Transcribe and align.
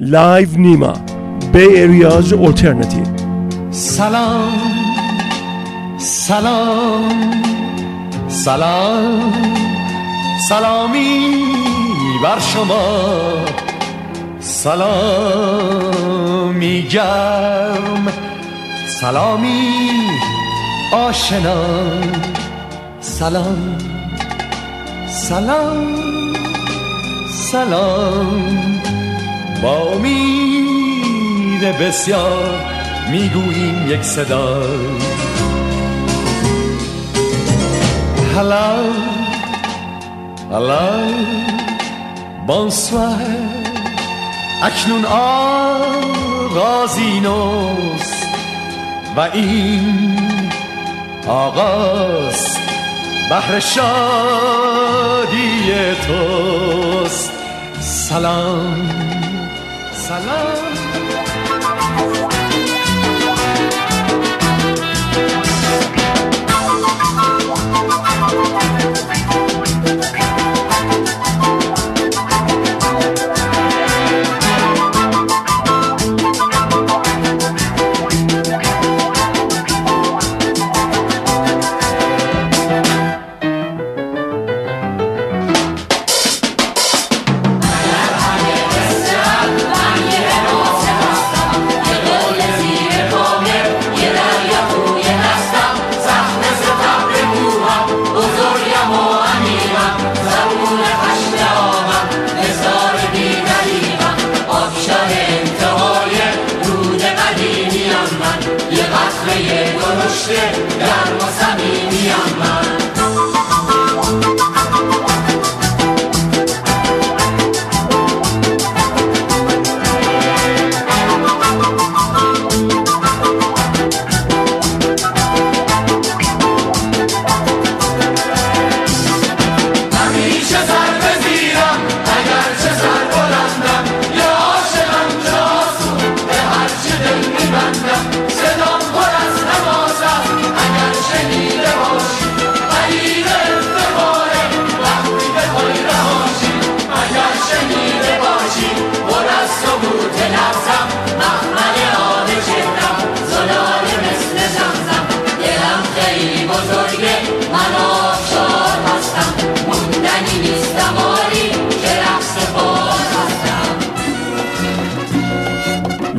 لایو 0.00 0.48
نیما 0.56 0.94
Bay 1.52 1.70
Area's 1.84 2.32
alternative. 2.32 3.08
سلام 3.70 4.52
سلام 5.98 7.42
سلام 8.28 9.32
سلامی 10.48 11.30
بر 12.22 12.38
شما 12.38 12.84
سلامی 14.40 15.62
گرم 16.82 18.08
سلامی 19.00 19.70
آشنا 20.92 21.56
سلام 23.00 23.78
سلام 25.08 25.94
سلام 27.50 28.99
با 29.62 29.92
امید 29.92 31.60
بسیار 31.60 32.64
می‌گوییم 33.10 33.90
یک 33.90 34.02
صدا. 34.02 34.62
هلا 38.36 38.76
هلا 40.52 40.90
بانسوار 42.46 43.26
اکنون 44.62 45.04
آغازی 46.54 47.20
نوست 47.20 48.26
و 49.16 49.20
این 49.20 50.18
آغاز 51.28 52.56
بهر 53.30 53.60
شادی 53.60 53.90
توست. 56.06 57.32
سلام. 57.80 59.19
سلام 60.10 60.59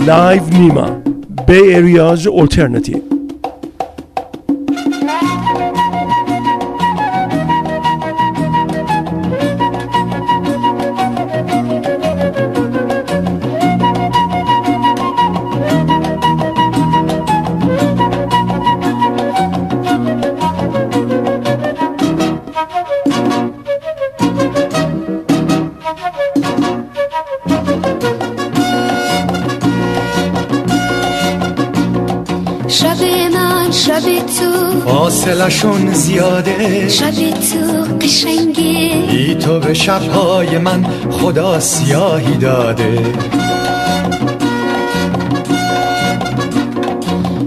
Live 0.06 0.50
Nima 0.50 1.00
Bay 1.46 1.76
Area's 1.76 2.26
alternative 2.26 3.11
تو 35.22 35.28
فاصلشون 35.28 35.94
زیاده. 35.94 36.90
شب 36.90 37.12
تو 37.12 37.96
قشنگه 38.02 39.06
بی 39.12 39.36
تو 39.36 39.60
به 39.60 39.74
شبهای 39.74 40.58
من 40.58 40.86
خدا 41.12 41.60
سیاهی 41.60 42.38
داده. 42.38 43.04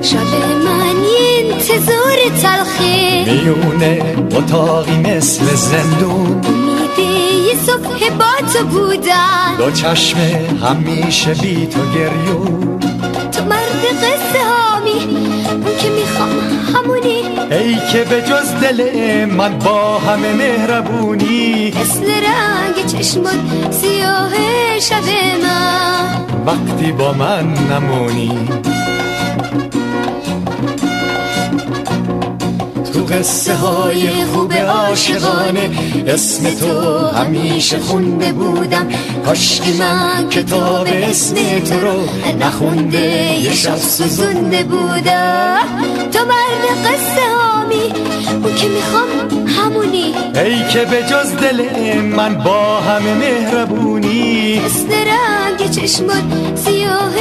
شب 0.02 0.18
من 0.64 0.96
یه 1.04 1.52
انتظار 1.52 2.16
تلخه 2.42 3.24
میونه 3.24 4.02
اتاقی 4.36 4.96
مثل 4.96 5.44
زندون. 5.54 6.40
امیده 6.44 7.12
یه 7.48 7.54
صبح 7.66 8.10
با 8.18 8.48
تو 8.52 8.66
بودن 8.66 9.56
دو 9.58 9.70
چشم 9.70 10.18
همیشه 10.62 11.34
بی 11.34 11.66
تو 11.66 11.80
گریون. 11.94 12.80
تو 13.32 13.44
مرد 13.44 13.84
قصه 14.02 14.44
هامی 14.44 14.63
ای 17.54 17.76
که 17.92 18.04
به 18.04 18.22
جز 18.22 18.54
دل 18.62 19.24
من 19.24 19.58
با 19.58 19.98
همه 19.98 20.32
مهربونی. 20.32 21.72
مثل 21.80 22.04
رنگ 22.04 22.86
چشمات 22.86 23.34
سیاه 23.70 24.30
شب 24.80 25.02
من. 25.42 26.24
وقتی 26.46 26.92
با 26.92 27.12
من 27.12 27.54
نمونی. 27.72 28.48
تو 32.92 33.04
قصه 33.04 33.54
های 33.54 34.24
خوب 34.24 34.52
عاشقانه 34.52 35.70
اسم 36.06 36.50
تو 36.50 37.06
همیشه 37.06 37.78
خونده 37.78 38.32
بودم. 38.32 38.88
کاشکی 39.26 39.72
من 39.72 40.28
کتاب 40.28 40.88
اسم 40.92 41.34
تو 41.58 41.80
رو 41.80 42.08
نخونده 42.40 43.38
یه 43.40 43.54
شب 43.54 43.76
سوزونده 43.76 44.62
بودم. 44.62 45.58
تو 46.12 46.18
مرد 46.18 46.86
قصه 46.86 47.23
که 48.42 48.68
می‌خوام 48.68 49.08
همونی. 49.46 50.14
ای 50.34 50.68
که 50.68 50.84
به 50.84 51.02
جز 51.02 51.36
دل 51.36 51.64
من 52.00 52.34
با 52.34 52.80
همه 52.80 53.14
مهربونی. 53.14 54.60
مثل 54.64 54.92
رنگ 54.92 55.70
چشمات 55.70 56.24
سیاه 56.54 57.12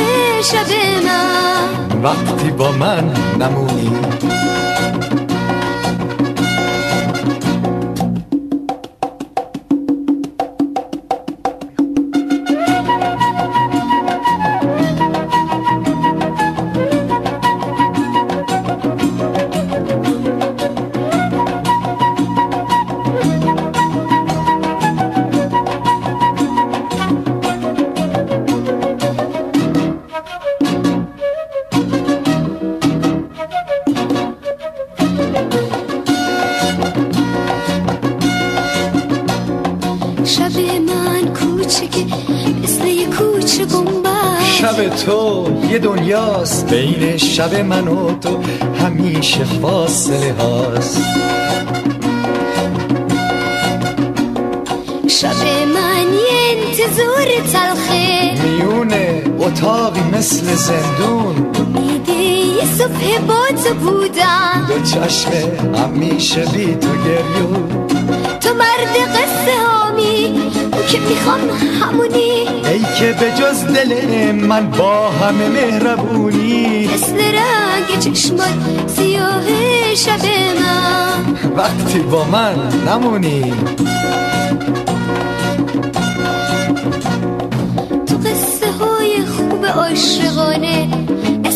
شب 0.44 0.72
من. 1.06 2.04
وقتی 2.04 2.52
با 2.52 2.72
من 2.72 3.14
نمونی. 3.40 3.92
یه 45.74 45.80
دنیاست 45.80 46.70
بین 46.70 47.18
شب 47.18 47.56
من 47.56 47.88
و 47.88 48.20
تو 48.20 48.40
همیشه 48.84 49.44
فاصله 49.44 50.34
هاست. 50.34 51.02
شب 55.08 55.44
من 55.76 56.14
یه 56.14 56.58
انتظار 56.58 57.26
تلخه. 57.54 58.42
میونه 58.44 59.24
اتاقی 59.40 60.02
مثل 60.02 60.46
زندون. 60.56 61.36
میده 61.68 62.14
یه 62.14 62.66
صبح 62.78 63.20
با 63.28 63.48
تو 63.64 63.74
بودم. 63.74 64.68
به 64.68 64.82
چشم 64.90 65.32
همیشه 65.76 66.46
بی 66.46 66.76
تو 66.76 66.90
گریون. 67.06 67.88
تو 68.40 68.54
مرد 68.54 68.96
قصه 69.16 69.58
هامی. 69.68 70.52
که 70.88 71.00
می‌خوام 71.00 71.40
همونی. 71.82 72.48
ای 72.72 72.80
که 73.00 73.16
به 73.20 73.32
جز 73.32 73.64
دل 73.66 74.32
من 74.32 74.70
با 74.70 75.10
همه 75.10 75.50
مهربونی. 75.50 76.88
مثل 76.88 77.18
رنگ 77.18 78.00
چشمات 78.00 78.54
سیاه 78.88 79.44
شب 79.96 80.26
من. 80.60 81.54
وقتی 81.56 82.00
با 82.00 82.24
من 82.24 82.56
نمونی. 82.88 83.54
تو 88.08 88.16
قصه 88.18 88.72
های 88.80 89.26
خوب 89.26 89.66
عاشقانه 89.66 91.03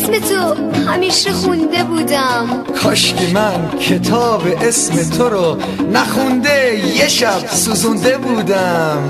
اسم 0.08 0.28
تو 0.34 0.54
همیشه 0.90 1.32
خونده 1.32 1.84
بودم. 1.84 2.64
کاشکی 2.82 3.32
من 3.32 3.70
کتاب 3.80 4.42
اسم 4.62 5.10
تو 5.18 5.28
رو 5.28 5.56
نخونده 5.92 6.82
یه 6.96 7.08
شب 7.08 7.46
سوزونده 7.46 8.18
بودم. 8.18 9.08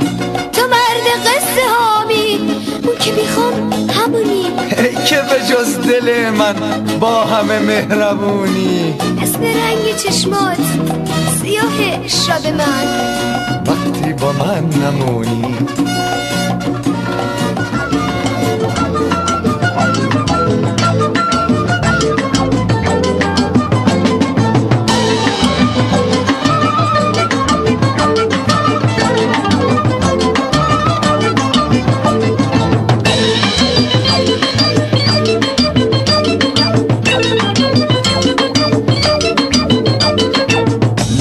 تو 0.52 0.62
مرد 0.62 1.26
قصه 1.26 1.62
هامی 1.78 2.40
اون 2.84 2.98
که 2.98 3.12
می‌خوام 3.12 3.72
همونی. 3.90 4.46
ای 4.78 5.04
که 5.06 5.16
به 5.16 5.54
جز 5.54 5.78
دل 5.88 6.30
من 6.30 6.54
با 7.00 7.24
همه 7.24 7.58
مهربونی. 7.58 8.94
اسم 9.22 9.42
رنگ 9.42 9.96
چشمات 9.96 10.58
سیاه 11.42 12.08
شب 12.08 12.46
من. 12.46 12.86
وقتی 13.66 14.12
با 14.12 14.32
من 14.32 14.64
نمونی. 14.64 15.54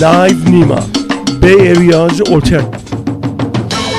Live 0.02 0.38
نیما 0.50 0.80
Bay 1.42 1.70
Area's 1.70 2.22
alternative 2.22 2.98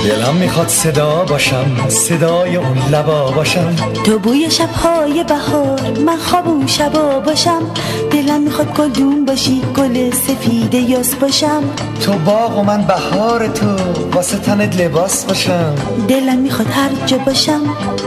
دلم 0.04 0.34
می‌خواد 0.34 0.68
صدا 0.68 1.24
باشم 1.24 1.66
صدای 1.88 2.56
اون 2.56 2.78
لبا 2.92 3.30
باشم. 3.30 3.76
تو 4.04 4.18
بوی 4.18 4.50
شبهای 4.50 5.24
بهار 5.24 5.80
من 6.06 6.16
خواب 6.16 6.48
اون 6.48 6.66
شبا 6.66 7.20
باشم. 7.20 7.62
دلم 8.10 8.40
می‌خواد 8.40 8.74
گلدون 8.76 9.24
باشی 9.24 9.62
گل 9.76 10.10
سفید 10.10 10.74
یاس 10.74 11.14
باشم. 11.14 11.62
تو 12.04 12.12
باغ 12.12 12.58
و 12.58 12.62
من 12.62 12.82
بهار 12.82 13.48
تو 13.48 13.66
واسه 14.12 14.38
تنت 14.38 14.80
لباس 14.80 15.24
باشم. 15.24 15.74
دلم 16.08 16.38
می‌خواد 16.38 16.68
هر 16.70 16.90
جا 17.06 17.18
باشم. 17.18 17.60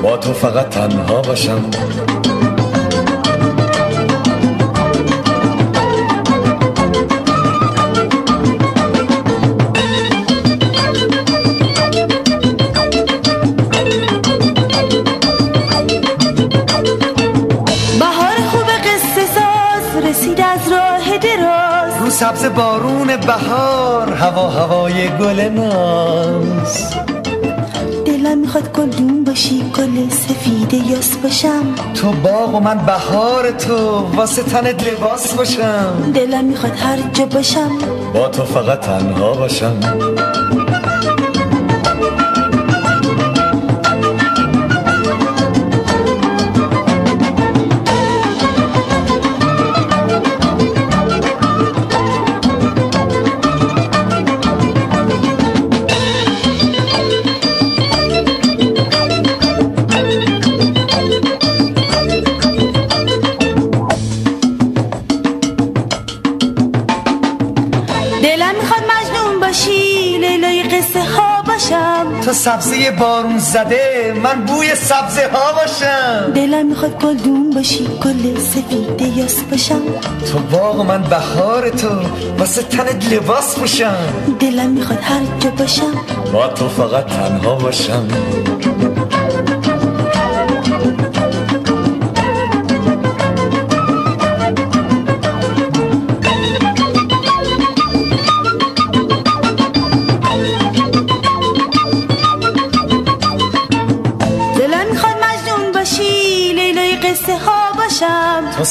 با 0.04 0.18
تو 0.18 0.34
فقط 0.34 0.70
تنها 0.70 1.22
باشم. 1.22 1.62
سبز 22.22 22.46
بارون 22.46 23.18
بهار 23.18 24.14
هوا 24.14 24.50
هوای 24.50 25.18
گل 25.18 25.40
ناز 25.40 26.94
دلم 28.06 28.38
می‌خواد 28.38 28.72
گلدون 28.74 29.24
باشی 29.24 29.72
گل 29.78 30.10
سفید 30.10 30.74
یاس 30.74 31.18
باشم. 31.24 31.76
تو 31.94 32.12
باغ 32.12 32.56
و 32.56 32.60
من 32.60 32.78
بهار 32.78 33.52
تو 33.52 33.76
واسه 34.16 34.44
تنت 34.44 34.88
لباس 34.88 35.34
باشم. 35.34 36.12
دلم 36.16 36.46
می‌خواد 36.46 36.74
هر 36.78 36.98
جا 37.14 37.26
باشم. 37.26 37.72
با 38.14 38.28
تو 38.28 38.46
فقط 38.46 38.80
تنها 38.80 39.34
باشم. 39.34 39.80
سبزه 72.46 72.92
بارون 72.92 73.38
زده 73.38 74.14
من 74.24 74.46
بوی 74.46 74.76
سبزه 74.76 75.30
ها 75.34 75.54
باشم. 75.54 76.32
دلم 76.36 76.66
می‌خواد 76.66 77.02
گلدون 77.02 77.50
باشی 77.50 77.88
گل 78.04 78.40
سفید 78.40 79.18
یاس 79.18 79.42
باشم. 79.52 79.82
تو 80.32 80.40
باغ 80.40 80.82
من 80.82 81.02
بهار 81.02 81.70
تو 81.70 81.90
واسه 82.38 82.62
تنت 82.62 83.14
لباس 83.14 83.60
باشم 83.60 83.96
دلم 84.40 84.70
می‌خواد 84.70 85.00
هر 85.02 85.22
جا 85.40 85.50
باشم. 85.50 85.94
با 86.34 86.48
تو 86.48 86.70
فقط 86.70 87.06
تنها 87.06 87.56
باشم. 87.56 88.08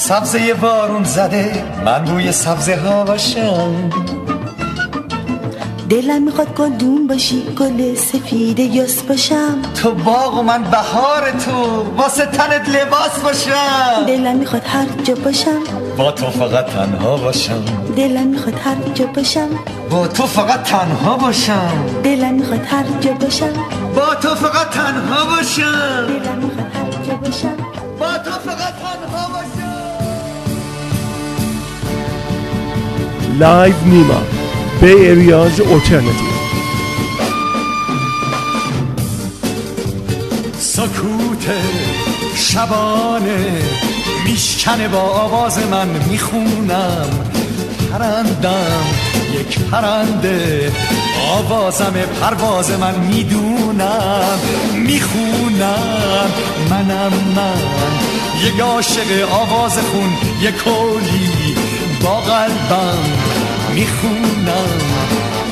سبزه 0.01 0.55
بارون 0.55 1.05
زده 1.05 1.65
من 1.85 2.05
بوی 2.05 2.33
سبزه 2.33 2.77
ها 2.77 3.05
باشم. 3.05 3.91
دلم 5.89 6.23
می‌خواد 6.23 6.55
گلدون 6.55 7.07
باشی 7.07 7.43
گل 7.59 7.95
سفید 7.95 8.59
یاس 8.59 9.03
باشم. 9.03 9.63
تو 9.83 9.95
باغ 9.95 10.39
و 10.39 10.43
من 10.43 10.63
بهار 10.63 11.31
تو 11.31 11.85
واسه 11.97 12.27
تنت 12.27 12.69
لباس 12.69 13.19
باشم. 13.25 14.05
دلم 14.07 14.37
می‌خواد 14.37 14.63
هر 14.67 14.87
جا 15.05 15.15
باشم. 15.15 15.61
با 15.99 16.13
تو 16.13 16.31
فقط 16.31 16.67
تنها 16.67 17.17
باشم. 17.17 17.65
دلم 17.97 18.27
می‌خواد 18.27 18.55
هر 18.65 18.77
جا 18.95 19.07
باشم. 19.07 19.49
با 19.91 20.07
تو 20.07 20.27
فقط 20.27 20.63
تنها 20.63 21.17
باشم. 21.17 21.85
دلم 22.05 22.35
می‌خواد 22.35 22.67
هر 22.71 22.85
جا 23.01 23.13
باشم. 23.13 23.53
با 23.97 24.15
تو 24.15 24.35
فقط 24.35 24.71
تنها 24.71 25.25
باشم. 25.25 26.07
دلم 26.09 26.39
می‌خواد 26.39 26.73
هر 26.75 27.07
جا 27.07 27.15
باشم. 27.15 27.57
با 28.01 28.07
تو 28.07 28.31
فقط 28.51 28.80
Live 33.41 33.75
نیما 33.87 34.23
Bay 34.81 35.09
Area's 35.09 35.61
alternative 35.61 36.31
سکوت 40.59 41.47
شبانه 42.37 43.63
میشکنه 44.25 44.89
با 44.89 44.99
آواز 44.99 45.59
من 45.59 45.89
می‌خونم. 46.11 47.09
پرندم 47.93 48.85
یک 49.41 49.59
پرنده 49.59 50.73
آوازم 51.31 51.95
پرواز 52.21 52.71
من 52.71 52.95
می‌دونم. 53.01 54.39
می‌خونم 54.75 56.31
منم 56.71 57.13
من. 57.37 57.61
یک 58.47 58.61
عاشق 58.61 59.33
آواز 59.33 59.79
خون 59.79 60.13
یک 60.41 60.55
کلی. 60.55 61.60
با 62.01 62.21
قلبم 62.21 62.99
می‌خونم. 63.75 64.79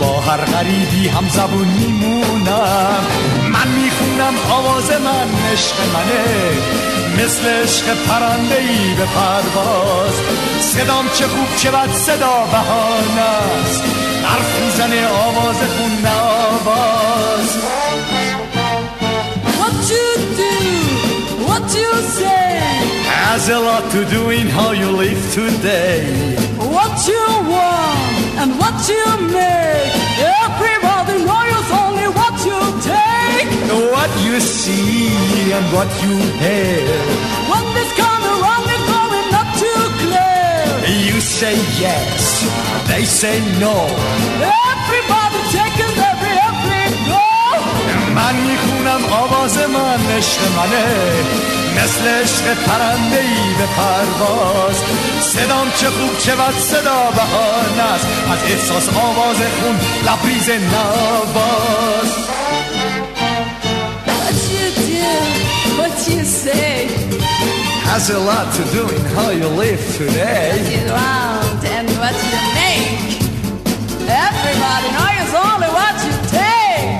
با 0.00 0.20
هر 0.20 0.36
غریبی 0.36 1.08
هم 1.08 1.28
زبون 1.28 1.68
میمونم. 1.68 3.06
من 3.52 3.68
می‌خونم 3.68 4.34
آواز 4.50 4.90
من 4.90 5.28
عشق 5.52 5.76
منه. 5.94 6.24
مثل 7.24 7.48
عشق 7.48 7.84
پرنده 8.08 8.58
ای 8.58 8.94
به 8.94 9.04
پرواز. 9.04 10.14
صدام 10.60 11.04
چه 11.14 11.26
خوب 11.26 11.56
چه 11.56 11.70
بد 11.70 11.92
صدا 11.92 12.46
بهانه 12.52 13.20
است. 13.20 13.82
حرف 14.24 14.60
می‌زنه 14.62 15.08
آواز 15.08 15.56
خون 15.56 16.06
آواز. 16.06 17.48
What 19.60 19.78
you 19.92 20.10
do, 20.40 20.54
what 21.48 21.68
you 21.82 21.92
say, 22.16 22.37
Has 23.07 23.49
a 23.49 23.59
lot 23.59 23.83
to 23.91 24.05
do 24.15 24.29
in 24.29 24.47
how 24.47 24.71
you 24.71 24.89
live 24.91 25.21
today 25.33 26.33
what 26.73 27.07
you 27.07 27.25
want 27.53 27.99
and 28.41 28.49
what 28.61 28.75
you 28.91 29.03
make. 29.29 29.93
Everybody 30.45 31.15
knows 31.29 31.69
only 31.81 32.07
what 32.19 32.35
you 32.49 32.59
take. 32.81 33.49
What 33.95 34.11
you 34.25 34.39
see 34.39 35.09
and 35.55 35.65
what 35.75 35.89
you 36.03 36.15
hear 36.41 36.85
When 37.49 37.63
this 37.75 37.91
come 37.97 38.23
around, 38.33 38.65
it's 38.75 38.85
going 38.93 39.27
not 39.35 39.49
too 39.63 39.81
clear. 40.01 40.65
You 41.09 41.17
say 41.21 41.55
yes, 41.85 42.45
they 42.89 43.03
say 43.05 43.37
no 43.63 43.75
Everybody 44.71 45.39
taking 45.57 45.95
every 46.11 46.35
every 46.49 46.85
go. 47.09 47.23
من 48.15 48.35
میخونم 48.47 49.13
آواز 49.13 49.57
من 49.57 49.99
عشق 50.17 50.39
منه 50.57 51.53
مثل 51.77 52.07
عشق 52.07 52.53
پرنده 52.53 53.17
ای 53.19 53.53
به 53.57 53.65
پرواز 53.77 54.75
صدام 55.21 55.67
چه 55.77 55.89
خوب 55.89 56.17
چه 56.25 56.35
بد 56.35 56.53
صدا 56.59 57.11
بهانه 57.15 57.83
است 57.93 58.07
از 58.31 58.51
احساس 58.51 58.89
آواز 58.89 59.37
خون 59.37 59.79
لبریز 60.07 60.49
نواز 60.49 62.09
What 64.07 64.37
you 64.53 64.67
do, 64.91 65.11
what 65.79 65.97
you 66.09 66.23
say, 66.43 66.73
Has 67.89 68.09
a 68.09 68.19
lot 68.29 68.47
to 68.57 68.63
do 68.75 68.83
in 68.97 69.03
how 69.15 69.29
you 69.41 69.47
live 69.63 69.81
today 69.97 70.51
you 70.73 70.83
want 70.97 71.63
and 71.77 71.87
what 72.01 72.15
you 72.29 72.39
make. 72.59 73.13
Everybody 74.27 74.87
knows 74.97 75.31
only 75.45 75.69
what 75.79 75.95
you 76.07 76.15
take. 76.39 76.99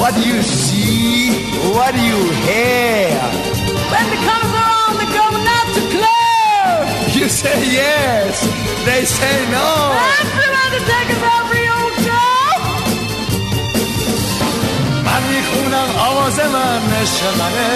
What 0.00 0.12
do 0.14 0.22
you 0.32 0.40
see, 0.42 1.32
what 1.76 1.90
do 1.96 2.02
you 2.12 2.20
hear 2.46 3.55
When 3.97 4.09
it 4.15 4.21
comes 4.29 4.51
around, 4.61 4.93
they 4.99 5.09
come 5.17 5.37
not 5.51 5.65
too 5.75 5.87
clear. 5.95 6.65
You 7.17 7.27
say 7.41 7.59
yes, 7.81 8.33
they 8.87 9.01
say 9.17 9.37
no. 9.57 9.69
Everybody 10.21 10.79
taking 10.91 11.21
every 11.37 11.65
old 11.77 11.95
go. 12.09 12.25
من 15.07 15.23
می‌خونم 15.33 15.89
آواز 16.09 16.39
من 16.39 16.81
عشق 17.01 17.23
منه 17.39 17.75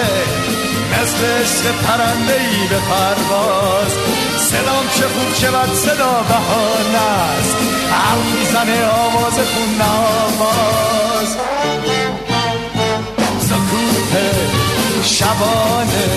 مثل 0.92 1.20
عشق 1.40 1.64
پرنده 1.84 2.36
ای 2.40 2.68
به 2.70 2.78
پرواز. 2.90 3.92
صدام 4.50 4.84
چه 4.96 5.06
خوب 5.14 5.34
چه 5.40 5.50
بد 5.50 5.72
صدا 5.74 6.14
بهانه 6.28 7.04
است. 7.38 7.56
حرف 7.90 8.26
می‌زنه 8.38 8.78
آواز 8.86 9.34
خون 9.34 9.80
آواز 9.80 11.01
شبانه. 15.02 16.08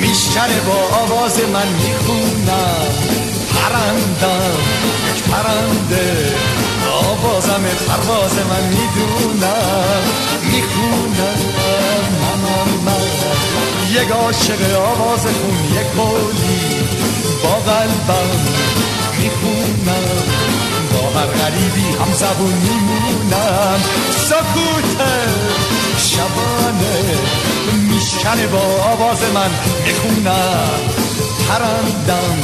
میشکنه 0.00 0.60
با 0.66 0.96
آواز 0.96 1.40
من 1.52 1.68
می‌خونم. 1.68 2.86
پرندم 3.54 4.56
یک 5.08 5.22
پرنده. 5.22 6.34
آوازم 6.92 7.62
پرواز 7.88 8.32
من 8.50 8.64
می‌دونم. 8.68 10.02
می‌خونم. 10.42 11.38
منم 12.22 12.70
من. 12.84 14.02
یک 14.02 14.10
عاشق 14.10 14.76
آواز 14.76 15.20
خون 15.20 15.78
یک 15.80 15.86
کلی 15.96 16.80
با 17.42 17.72
قلبم 17.72 18.30
می‌خونم. 19.18 20.22
با 20.92 21.20
هر 21.20 21.26
غریبی 21.26 21.96
هم 22.00 22.12
زبون 22.14 22.52
میمونم. 22.52 23.80
سکوت 24.10 25.02
شبانه. 25.98 27.18
میشکنه 28.22 28.46
با 28.46 28.58
آواز 28.58 29.22
من 29.34 29.50
می‌خونم. 29.86 30.80
پرندم 31.48 32.38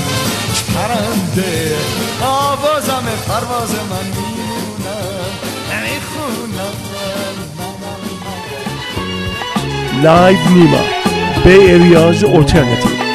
پرنده. 0.74 1.76
آوازم 2.22 3.02
پرواز 3.28 3.70
من 3.70 4.06
می‌خونم. 4.06 4.38
Live 10.04 10.44
Nima, 10.54 10.82
Bay 11.44 11.62
Area's 11.74 12.20
alternative. 12.36 13.07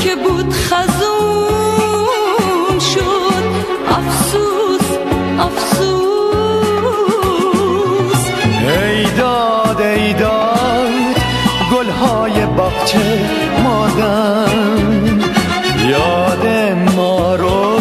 که 0.00 0.16
بود 0.16 0.52
خزون 0.52 2.08
شد. 2.78 3.44
افسوس 3.88 4.98
افسوس. 5.38 6.18
ایداد 8.62 9.80
ایداد 9.80 11.16
گلهای 11.72 12.46
باغچه 12.46 13.20
مادم 13.64 15.20
یاد 15.90 16.46
ما 16.96 17.34
رو 17.36 17.80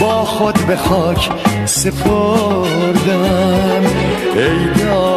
با 0.00 0.24
خود 0.24 0.66
به 0.66 0.76
خاک 0.76 1.30
سپردم 1.64 2.64
ایداد 4.36 5.13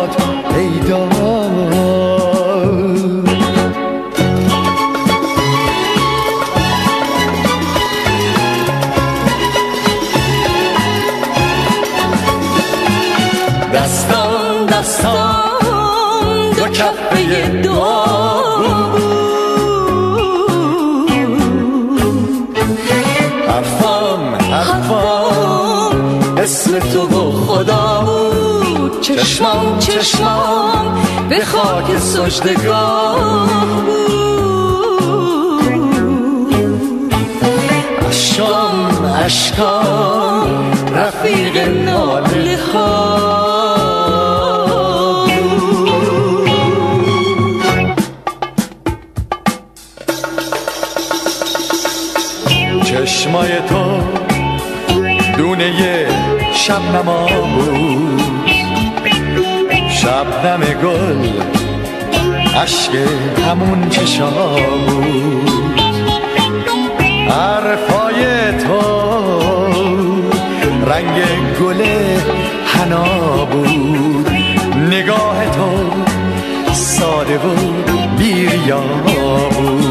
چشمام 29.17 29.79
چشمام 29.79 31.01
به 31.29 31.45
خاک 31.45 31.97
سجدگاه 31.97 33.65
بود 33.85 34.07
اشکام 38.09 39.05
اشکام 39.25 40.71
رفیق 40.95 41.57
ناله 41.57 42.57
چشمای 52.83 53.51
تو 53.69 53.99
دونه 55.37 56.07
شب 56.53 56.81
نما 56.81 57.27
بود. 57.27 57.96
شبنم 60.07 60.61
گل 60.83 61.29
عشق 62.61 62.95
همون 63.47 63.89
چشا 63.89 64.29
بود 64.87 65.81
حرفای 67.29 68.23
تو 68.63 68.81
رنگ 70.85 71.17
گل 71.61 71.81
حنا 72.65 73.45
بود. 73.45 74.29
نگاه 74.91 75.49
تو 75.51 75.91
ساده 76.73 77.37
و 77.37 77.55
بیریا 78.17 78.79
بود. 78.79 79.86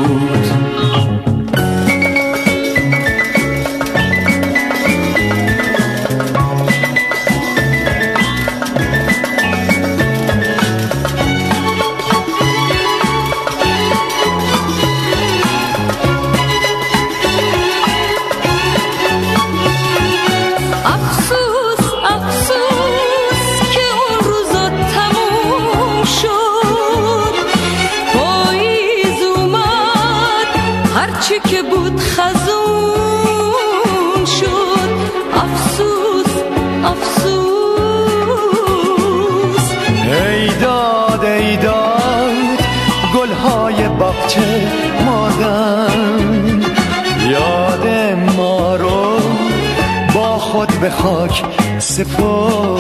به 50.87 50.93
خاک 50.93 51.45
سپردم. 51.79 52.79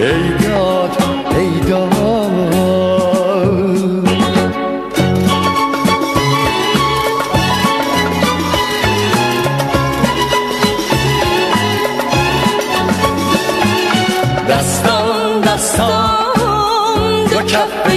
ای 0.00 0.48
داد 0.48 0.90
ای 1.38 1.60
داد. 1.68 1.88
دستان 14.48 15.40
دستان 15.40 17.24
دو 17.30 17.42
کفه 17.42 17.87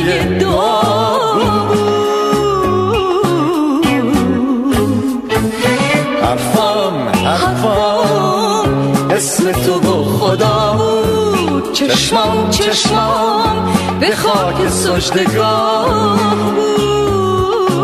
اسم 9.21 9.51
تو 9.51 9.79
و 9.79 10.03
خدا 10.03 10.75
بود 10.77 11.73
چشمام 11.73 12.49
چشمام 12.49 13.73
به 13.99 14.15
خاک 14.15 14.69
سجدگاه 14.69 16.29
بود 16.55 17.81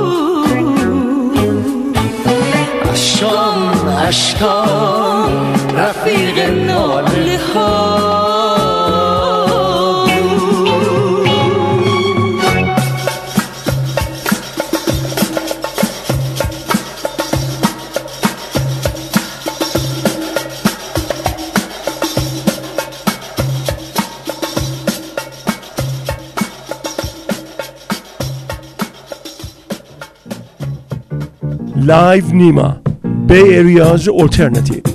اشکام 2.92 3.88
اشکام 4.08 5.54
رفیق 5.78 6.50
ناله 6.50 7.40
ها. 7.56 8.17
Live 31.88 32.34
Nima, 32.34 32.82
Bay 33.28 33.56
Area's 33.56 34.10
alternative. 34.10 34.87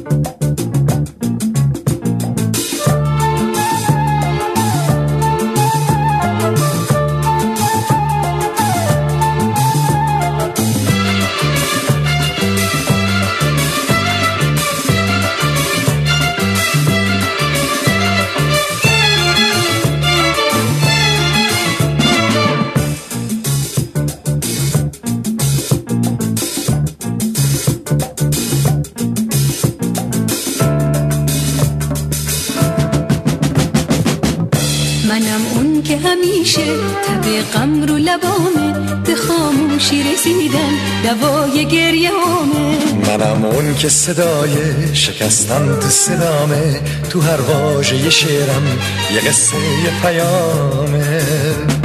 منم 35.13 35.47
اون 35.55 35.83
که 35.83 35.97
همیشه 35.97 36.65
تب 37.05 37.41
غم 37.55 37.83
رو 37.83 37.97
لبامه 37.97 38.99
به 39.05 39.15
خاموشی 39.15 40.03
رسیدن 40.03 40.73
دوای 41.05 41.67
گریه 41.67 42.11
هامه 42.11 42.79
منم 43.09 43.45
اون 43.45 43.75
که 43.75 43.89
صدای 43.89 44.55
شکستن 44.95 45.81
تو 45.81 45.89
صدامه 45.89 46.81
تو 47.11 47.21
هر 47.21 47.41
واژه 47.41 48.11
شعرم 48.11 48.79
یه 49.15 49.21
قصه 49.21 49.57
یه 49.85 49.91
پیامه. 50.03 51.82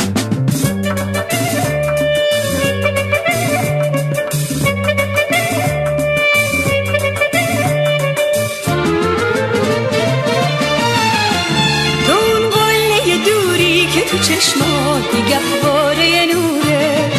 تو 14.08 14.18
چشمات 14.18 15.04
نگهباره 15.16 16.26
نوره. 16.34 17.12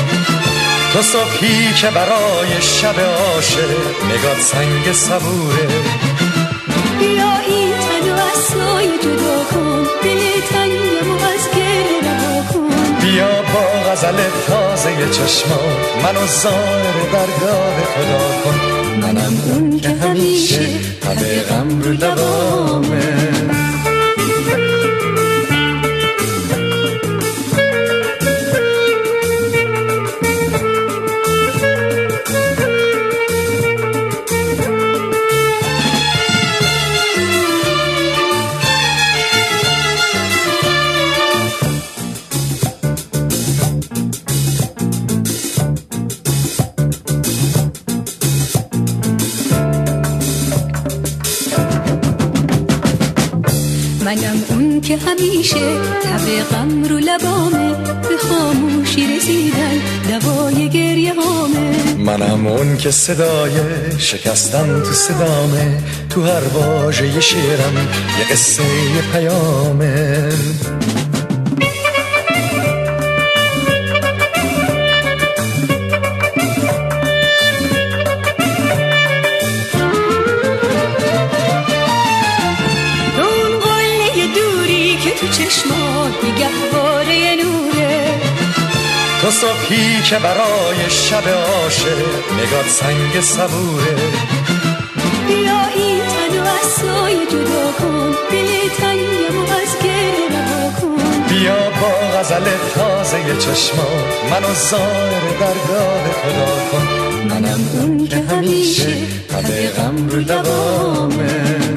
تو 0.92 1.02
صبحی 1.02 1.72
که 1.80 1.90
برای 1.90 2.62
شب 2.62 3.00
عاشق 3.00 3.70
نگات 4.10 4.40
سنگ 4.40 4.92
صبوره. 4.92 5.68
بیا 6.98 7.32
این 7.46 7.70
تن 7.70 8.10
و 8.10 8.18
اصلای 8.36 8.88
جدا 9.02 9.44
کن 9.50 9.82
دل 10.02 10.40
تنگم 10.50 11.10
و 11.10 11.24
از 11.24 11.44
گره 11.56 11.98
رها 12.02 12.52
کن. 12.52 13.00
بیا 13.00 13.42
باغ 13.42 13.92
غزل 13.92 14.16
تازه 14.46 14.90
چشمات 15.12 16.04
منو 16.04 16.26
زار 16.26 16.94
درگاه 17.12 17.76
خدا 17.94 18.24
کن. 18.44 18.58
منم 19.02 19.34
اون 19.46 19.80
که 19.80 19.88
همیشه 19.88 20.68
همه 21.06 21.42
غم 21.42 21.82
رو 21.82 21.92
لبامه 21.92 23.37
همیشه 55.06 55.80
تب 56.02 56.48
غم 56.50 56.84
رو 56.84 56.98
لبامه 56.98 57.74
به 58.08 58.16
خاموشی 58.28 59.16
رسیدن 59.16 59.78
دوای 60.08 60.68
گریه 60.68 61.14
هامه. 61.14 61.94
منم 61.98 62.46
اون 62.46 62.76
که 62.76 62.90
صدای 62.90 63.52
شکستن 63.98 64.82
تو 64.82 64.92
صدامه 64.92 65.82
تو 66.10 66.22
هر 66.22 66.44
واژه 66.54 67.20
شعرم 67.20 67.76
یه 68.18 68.24
قصه 68.30 68.62
یه 68.62 69.02
پیامه. 69.12 70.28
تو 89.28 89.34
صبحی 89.34 90.02
که 90.02 90.18
برای 90.18 90.90
شب 90.90 91.28
عاشق 91.28 91.98
نگات 92.38 92.68
سنگ 92.68 93.20
صبوره. 93.20 93.96
بیا 95.26 95.60
این 95.76 95.98
تن 95.98 96.38
و 96.38 96.46
از 96.46 96.72
سایه 96.80 97.26
جدا 97.26 97.72
کن 97.78 98.10
دل 98.30 98.68
تنگم 98.78 99.38
و 99.38 99.52
از 99.52 99.76
رها 99.84 100.80
کن. 100.80 101.28
بیا 101.28 101.70
با 101.80 102.18
غزل 102.18 102.44
تازه 102.74 103.18
چشمات 103.38 104.30
منو 104.30 104.54
زار 104.70 105.22
درگاه 105.40 106.04
خدا 106.22 106.52
کن. 106.72 106.86
منم 107.28 107.60
اون 107.80 108.08
که 108.08 108.16
همیشه 108.16 108.96
همه 109.32 109.68
غم 109.68 110.08
رو 110.08 110.18
لبامه 110.18 111.67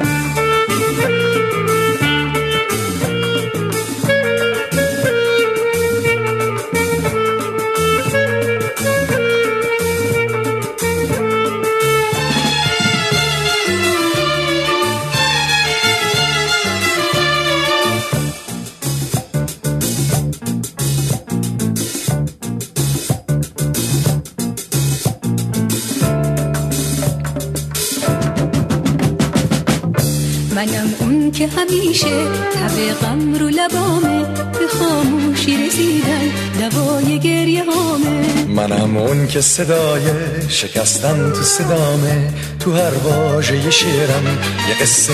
همیشه 31.72 32.24
تب 32.54 33.06
غم 33.06 33.34
رو 33.34 33.48
لبامه 33.48 34.24
به 34.34 34.66
خاموشی 34.68 35.66
رسیدن. 35.66 36.30
دوای 36.60 37.18
گریه 37.18 37.64
هامه. 37.64 38.46
منم 38.48 38.96
اون 38.96 39.26
که 39.26 39.40
صدای 39.40 40.02
شکستن 40.48 41.32
تو 41.32 41.42
صدامه. 41.42 42.30
تو 42.60 42.72
هر 42.72 42.94
واژه 42.94 43.70
شعرم 43.70 44.38
یه 44.68 44.74
قصه 44.80 45.12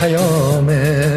پیامه. 0.00 1.16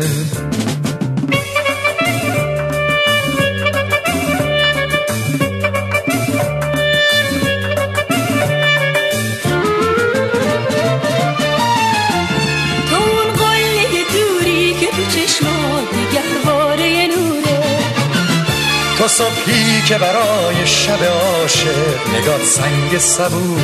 صبحی 19.17 19.81
که 19.87 19.97
برای 19.97 20.67
شب 20.67 21.03
عاشق 21.03 21.75
نگات 22.15 22.43
سنگ 22.43 22.97
صبوره. 22.97 23.63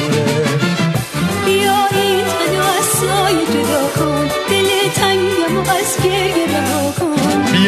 بیا 1.45 1.87
این 1.91 2.25
تن 2.25 2.59
و 2.59 2.63
از 2.79 2.85
سایه 2.85 3.45
جدا 3.45 3.87
کن. 3.95 4.27
دل 4.49 4.89
تنگم 4.95 5.59
از 5.59 6.03
گریه 6.03 6.47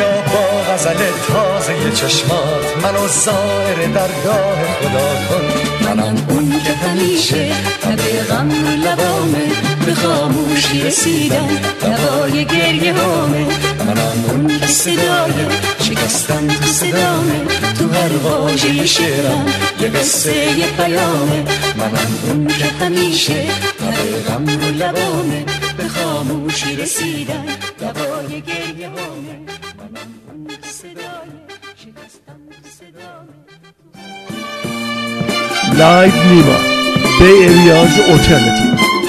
با 0.03 0.73
غزل 0.73 0.97
تازه 1.27 1.91
چشمات 1.95 2.77
منو 2.83 3.07
زائر 3.07 3.75
درگاه 3.75 4.57
خدا 4.81 5.09
کن. 5.29 5.45
منم 5.85 6.25
اون 6.29 6.49
که 6.49 6.73
همیشه 6.73 7.51
تب 7.81 8.27
غم 8.29 8.51
لبامه 8.85 9.47
به 9.85 9.93
خاموشی 9.93 10.83
رسیدن 10.83 11.59
دوای 11.81 12.45
گریه 12.45 12.93
هامه. 12.93 13.45
منم 13.79 14.25
اون 14.29 14.59
که 14.59 14.67
صدای 14.67 15.33
شکستن 15.79 16.47
تو 16.47 16.67
صدامه 16.67 17.45
تو 17.79 17.89
هر 17.89 18.17
واژه 18.23 18.85
شعرم 18.85 19.45
یه 19.79 19.87
قصه 19.87 20.35
یه 20.35 20.67
پیامه. 20.67 21.43
منم 21.75 22.11
اون 22.27 22.47
که 22.47 22.65
همیشه 22.85 23.45
همه 23.79 24.21
غم 24.27 24.45
لبامه 24.77 25.45
به 25.77 25.87
خاموشی 25.87 26.75
رسیدن 26.75 27.45
Live 35.81 36.13
Lima, 36.29 36.59
Bay 37.17 37.41
Area's 37.41 37.97
alternative. 38.07 39.00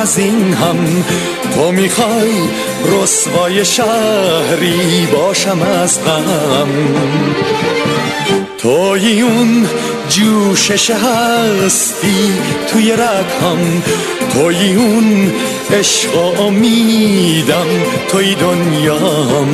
از 0.00 0.18
این 0.18 0.54
هم 0.54 1.04
تو 1.54 1.72
می‌خوای 1.72 2.32
رسوای 2.84 3.64
شهری 3.64 5.06
باشم 5.12 5.62
از 5.62 6.04
غم. 6.04 6.68
توی 8.58 9.20
اون 9.20 9.66
جوشش 10.08 10.90
هستی 10.90 12.32
توی 12.72 12.92
رگم 12.92 13.82
توی 14.32 14.74
اون 14.74 15.32
عشق 15.72 16.40
امیدم 16.40 17.66
توی 18.08 18.34
دنیام. 18.34 19.48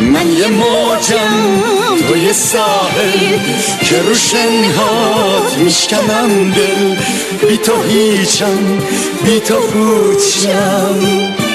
من 0.00 0.32
یه 0.32 0.46
موجم 0.46 1.77
توی 2.08 2.32
ساحل 2.32 3.38
که 3.84 4.02
رو 4.02 4.14
شنهات 4.14 5.58
میشکنم 5.58 6.50
دل. 6.50 6.96
بی 7.48 7.56
تو 7.56 7.82
هیچم 7.82 8.78
بی 9.24 9.40
تو 9.40 9.54
پوچم 9.54 11.47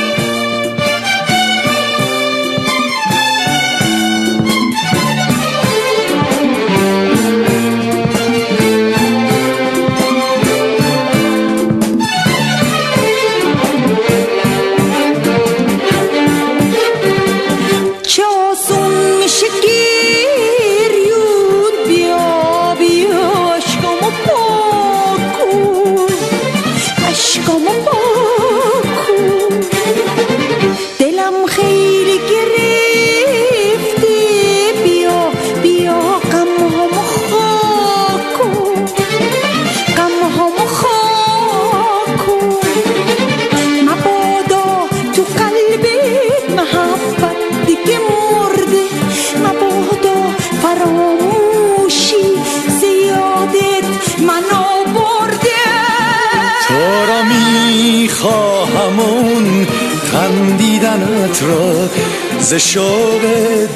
ز 62.54 62.56
شوق 62.56 63.22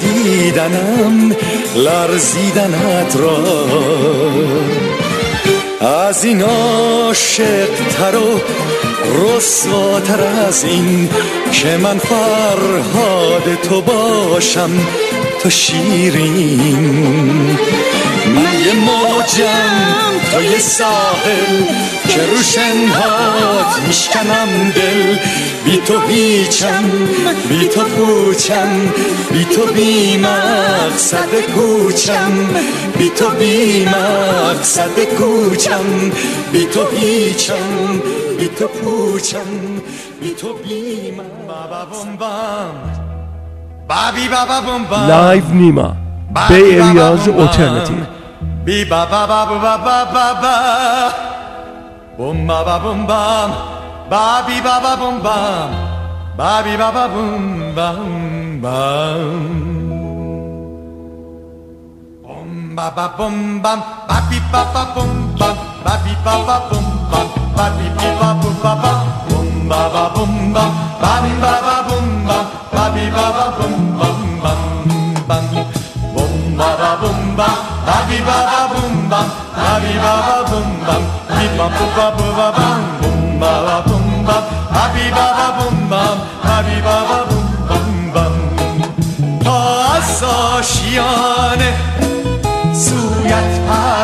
دیدنم 0.02 1.36
لرزیدنت 1.76 3.16
را. 3.16 3.38
از 6.08 6.26
این 6.26 6.42
عاشق 6.42 7.70
تر 7.98 8.16
و 8.16 8.42
رسواتر 9.24 10.20
از 10.48 10.64
این 10.64 11.10
که 11.52 11.78
من 11.78 11.98
فرهاد 11.98 13.58
تو 13.70 13.82
باشم 13.82 14.72
تو 15.42 15.50
شیرین. 15.50 17.58
من 18.36 18.60
یه 18.66 18.74
موجم 18.74 20.20
تو 20.32 20.44
یه 20.44 20.60
ساحل 20.60 21.64
که 22.10 22.22
رو 22.26 22.38
شنهات 22.42 23.82
میشکنم 23.88 24.72
دل. 24.76 25.18
بی 25.66 25.78
تو 25.78 26.00
هیچم 26.08 26.84
بی 27.50 27.68
تو 27.68 27.82
پوچم 27.82 28.70
بی 29.32 29.46
تو 29.46 29.66
بی 29.74 30.18
مقصد 30.18 31.42
کوچم. 31.56 32.32
بی 32.98 33.10
تو 33.10 33.30
بی 33.30 33.86
مقصد 33.86 35.00
کوچم 35.18 36.12
بی 36.52 36.66
تو 36.66 36.86
هیچم 36.98 38.02
بی 38.40 38.48
تو 38.48 38.68
پوچم 38.68 39.40
بی 40.22 40.30
تو 40.34 40.54
بی 40.54 41.12
بابا 41.48 41.86
بوم 41.86 42.16
بام 42.16 42.76
بابی 43.90 44.28
بابا 44.28 44.62
بوم 44.62 44.84
بام 44.84 45.08
Live 45.08 45.44
نیما 45.54 45.96
Bay 46.50 46.80
Area's 46.80 47.28
alternative. 47.28 48.17
Bi 48.68 48.84
ba 48.84 49.08
ba 49.08 49.24
ba 49.24 49.48
ba 49.48 49.56
ba 49.64 49.76
ba 49.80 49.98
ba 50.12 50.26
ba 50.44 50.56
Boom 52.20 52.44
ba 52.44 52.68
ba 52.68 52.76
boom 52.84 53.08
bam 53.08 53.50
Ba 54.12 54.44
bi 54.44 54.60
ba 54.60 54.76
ba 54.84 54.92
boom 55.00 55.24
bam 55.24 55.72
Ba 56.36 56.60
bi 56.68 56.76
ba 56.76 56.92
ba 56.92 57.04
boom 57.08 57.44
bam 57.72 58.04
bam 58.60 59.24
Boom 62.28 62.76
ba 62.76 62.88
ba 62.92 63.06
boom 63.16 63.64
bam 63.64 63.80
Ba 64.04 64.18
bi 64.28 64.38
ba 64.52 64.62
ba 64.76 64.84
boom 64.92 65.12
bam 65.40 65.56
Ba 65.88 65.94
bi 66.04 66.14
ba 66.28 66.36
ba 66.48 66.58
boom 66.68 66.88
bam 67.08 67.28
Ba 67.56 67.66
bi 67.72 67.88
bi 67.96 68.08
ba 68.20 68.30
boom 68.36 68.56
ba 68.60 68.74
ba 68.84 68.94
Boom 69.32 69.50
ba 69.72 69.82
ba 69.96 70.04
boom 70.12 70.34
bam 70.52 70.72
Ba 71.00 71.14
bi 71.24 71.32
ba 71.40 71.54
ba 71.64 71.76
boom 71.88 72.08
bam 72.28 72.46
Ba 72.76 72.84
bi 72.92 73.06
ba 73.16 73.26
ba 73.32 73.46
boom 73.56 73.76
bam 74.44 74.60
Boom 76.12 76.36
ba 76.60 76.70
ba 76.76 76.92
boom 77.00 77.20
bam 77.40 77.67
Ba 77.88 77.98
bi 78.08 78.18
ba 78.28 78.38
ba 78.52 78.62
boom 78.74 78.96
bam 79.12 79.28
Ba 79.58 79.72
bi 79.84 79.94
ba 80.04 80.14
ba 80.28 80.38
boom 80.50 80.70
bam 80.88 81.04
Bi 81.38 81.46
ba 81.58 81.66
bu 81.76 81.86
ba 81.98 82.08
bu 82.18 82.28
ba 82.40 82.48
bam 82.58 82.82
Boom 83.02 83.22
ba 83.42 83.52
ba 83.68 83.78
boom 83.88 84.08
bam 84.28 84.44
Ba 84.76 84.84
bi 84.94 85.06
ba 85.18 85.26
ba 85.38 85.48
boom 85.58 85.78
bam 85.92 86.18
Ba 86.46 86.56
bi 86.68 86.78
ba 86.88 86.98
ba 87.10 87.20
boom 87.30 87.48
bam 87.70 87.88
bam 88.14 88.36
تا 89.44 89.58
از 89.98 90.24
آشیانه 90.24 91.72
سویت 92.74 93.52
پر 93.68 93.97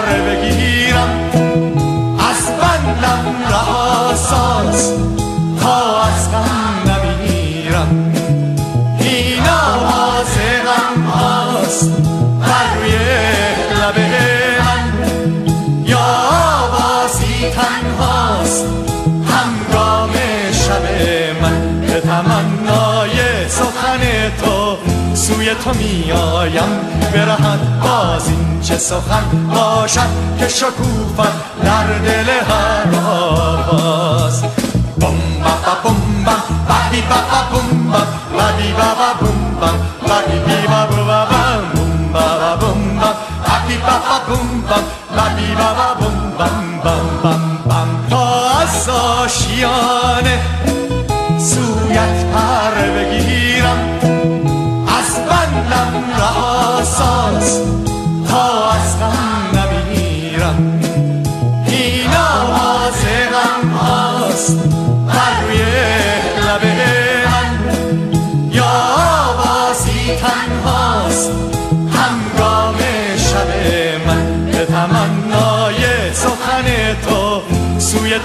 سوی 25.24 25.56
تو 25.56 25.74
میایم 25.74 26.70
برهد 27.14 27.80
باز 27.84 28.28
این 28.28 28.62
چه 28.62 28.78
سخن 28.78 29.24
باشد 29.56 30.10
که 30.40 30.48
شکوفت 30.48 31.64
در 31.64 32.00
دل 32.00 32.30
هر 32.30 33.00
آواز. 33.08 34.42
بم 34.42 34.50
با 35.00 35.54
با 35.84 35.90
بم 35.90 35.96
با 36.68 36.76
بی 36.92 37.02
با 37.02 37.16
با 37.16 37.60
بم 37.60 37.70
با 38.34 38.52
بی 38.58 38.72
با 38.74 38.90
با 39.00 39.10
بم 39.62 39.78
با 40.08 40.18
بی 40.28 40.68
با 40.68 40.86
بو 40.86 40.96
با 40.96 40.96
بم 40.96 41.03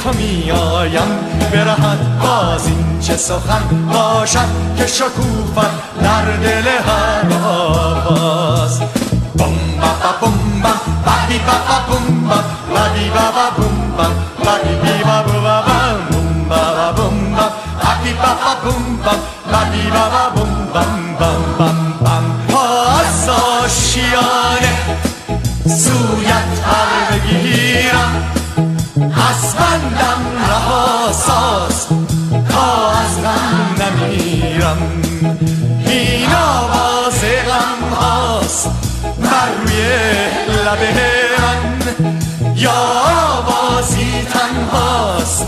تو 0.05 0.13
می 0.13 0.51
آیم 0.51 1.09
برهد 1.53 2.21
باز 2.23 2.67
این 2.67 3.01
چه 3.01 3.17
سخن 3.17 3.87
باشد 3.93 4.49
که 4.77 4.87
شکوفت 4.87 6.01
در 6.03 6.37
دل 6.43 6.69
هر 6.69 7.47
آباز 7.47 8.81
بوم 9.39 9.57
با 9.81 9.87
با 9.87 10.27
بوم 10.27 10.63
با 10.63 10.71
با 11.05 11.13
دی 11.29 11.39
با 11.39 11.53
با 11.69 11.79
بوم 11.89 12.29
با 12.29 12.37
با 12.75 12.89
دی 12.89 13.11
با 13.11 13.21
با 13.21 13.51
بوم 13.57 13.97
با 13.97 14.05
با 14.45 14.59
دی 14.59 14.75
دی 14.75 15.05
با 15.05 15.23
با 15.23 15.41
با 15.41 15.59
بوم 16.11 16.49
با 16.49 16.57
با 16.57 16.93
بوم 16.93 17.35
با 17.35 17.43
با 17.43 18.21
با 18.21 18.33
با 18.45 18.71
بوم 18.71 18.99
با 19.03 19.13
با 19.53 19.65
با 19.65 20.09
با 20.11 20.31
بوم 20.35 20.69
از 29.49 29.55
بندم 29.55 30.23
رها 30.49 31.13
ساز. 31.13 31.87
تا 32.49 32.91
از 32.91 33.23
غم 33.23 33.83
نمیرم. 33.83 34.79
این 35.87 36.29
آواز 36.35 37.21
غم 37.21 37.97
هاست. 37.97 38.71
بر 39.23 39.49
روی 39.63 39.81
لب 40.65 40.83
من. 41.39 42.57
یا 42.57 42.73
آوازی 43.37 44.27
تنهاست. 44.33 45.47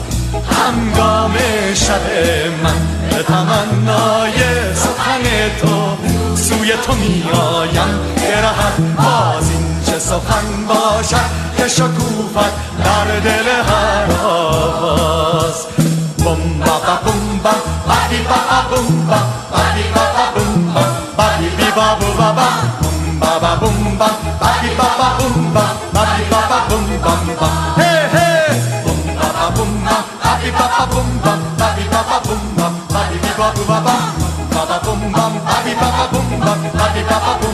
همگام 0.51 1.35
شب 1.75 2.03
من 2.63 3.09
به 3.11 3.23
تمنای 3.23 4.39
سخن 4.75 5.23
تو 5.61 5.97
سوی 6.37 6.73
تو 6.87 6.93
میآیم. 6.95 7.99
برهم 8.17 8.97
باز 8.97 9.51
این 9.51 9.60
چه 9.60 9.60
سخن 10.01 10.67
باشد 10.69 11.31
که 11.57 11.69
شکوفت 11.69 12.53
در 12.85 13.21
دل 13.25 13.49
هر 13.49 14.27
آواز 14.27 15.67
بوم 16.19 16.59
بابا 16.59 16.95
بوم 17.05 17.41
با 17.45 17.51
بابی 17.87 18.19
بابا 18.31 18.59
بوم 18.71 19.07
با 19.07 19.17
بابی 19.53 19.85
بابا 19.95 20.25
بوم 20.35 20.75
با 20.75 20.81
بابی 21.17 21.49
بی 21.49 21.71
بابو 21.77 22.13
بابا 22.19 22.49
بوم 22.83 23.19
بابا 23.21 23.57
بوم 23.61 23.99
با 23.99 24.07
بابی 24.41 24.71
بابا 24.79 25.09
بوم 25.19 25.53
با 25.55 25.61
بابی 25.95 26.25
بابا 26.31 26.59
بوم 26.69 26.87
بام 27.05 27.27
با 27.41 27.83
هی 27.83 27.97
هی 28.15 28.61
بوم 28.85 29.15
بابا 29.21 29.51
بوم 29.57 29.85
با 29.85 29.97
بابی 30.25 30.51
بابا 30.51 30.85
بوم 30.93 31.21
با 31.25 31.33
بابی 31.59 31.85
بابا 31.93 32.19
بوم 32.25 32.55
با 32.57 32.69
بابی 32.95 33.19
بی 33.23 33.33
بابو 33.39 33.65
بابا 33.65 33.97
بابا 34.53 34.79
بوم 34.85 35.13
بام 35.13 35.33
بابی 35.49 35.75
بابا 35.75 36.05
بوم 36.13 36.41
با 36.41 36.53
بابی 36.79 37.03
بابا 37.03 37.33
بوم 37.41 37.41
بام 37.41 37.41
بام 37.43 37.50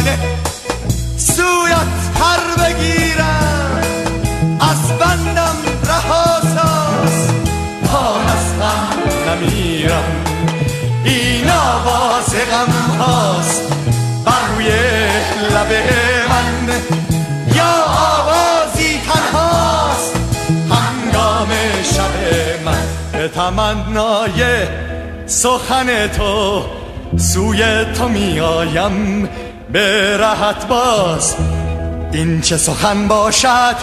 آشیانه 0.00 0.18
سویت 1.16 1.90
پر 2.14 2.62
بگیرم. 2.64 3.82
از 4.60 4.98
بندم 4.98 5.56
رهاساز 5.84 7.28
پان 7.84 8.26
از 8.26 8.60
غم 8.60 9.30
نمیرم. 9.30 10.24
این 11.04 11.50
آواز 11.50 12.34
غم 12.34 13.00
هاست. 13.00 13.62
بر 14.24 14.54
روی 14.54 14.68
لب 15.50 15.72
من. 16.30 16.74
یا 17.56 17.84
آوازی 18.16 19.00
تنهاست. 19.12 20.16
هنگام 20.70 21.48
شب 21.82 22.64
من. 22.64 22.82
به 23.12 23.28
تمنای 23.28 24.66
سخن 25.26 26.06
تو 26.08 26.62
سوی 27.16 27.84
تو 27.84 28.08
میآیم. 28.08 29.28
به 29.72 30.16
رهت 30.16 30.66
باز 30.66 31.34
این 32.12 32.40
چه 32.40 32.56
سخن 32.56 33.08
باشد 33.08 33.76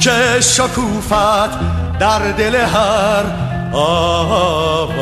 که 0.00 0.40
شکوفت 0.40 1.58
در 1.98 2.32
دل 2.32 2.54
هر 2.54 3.24
آواز 3.72 4.94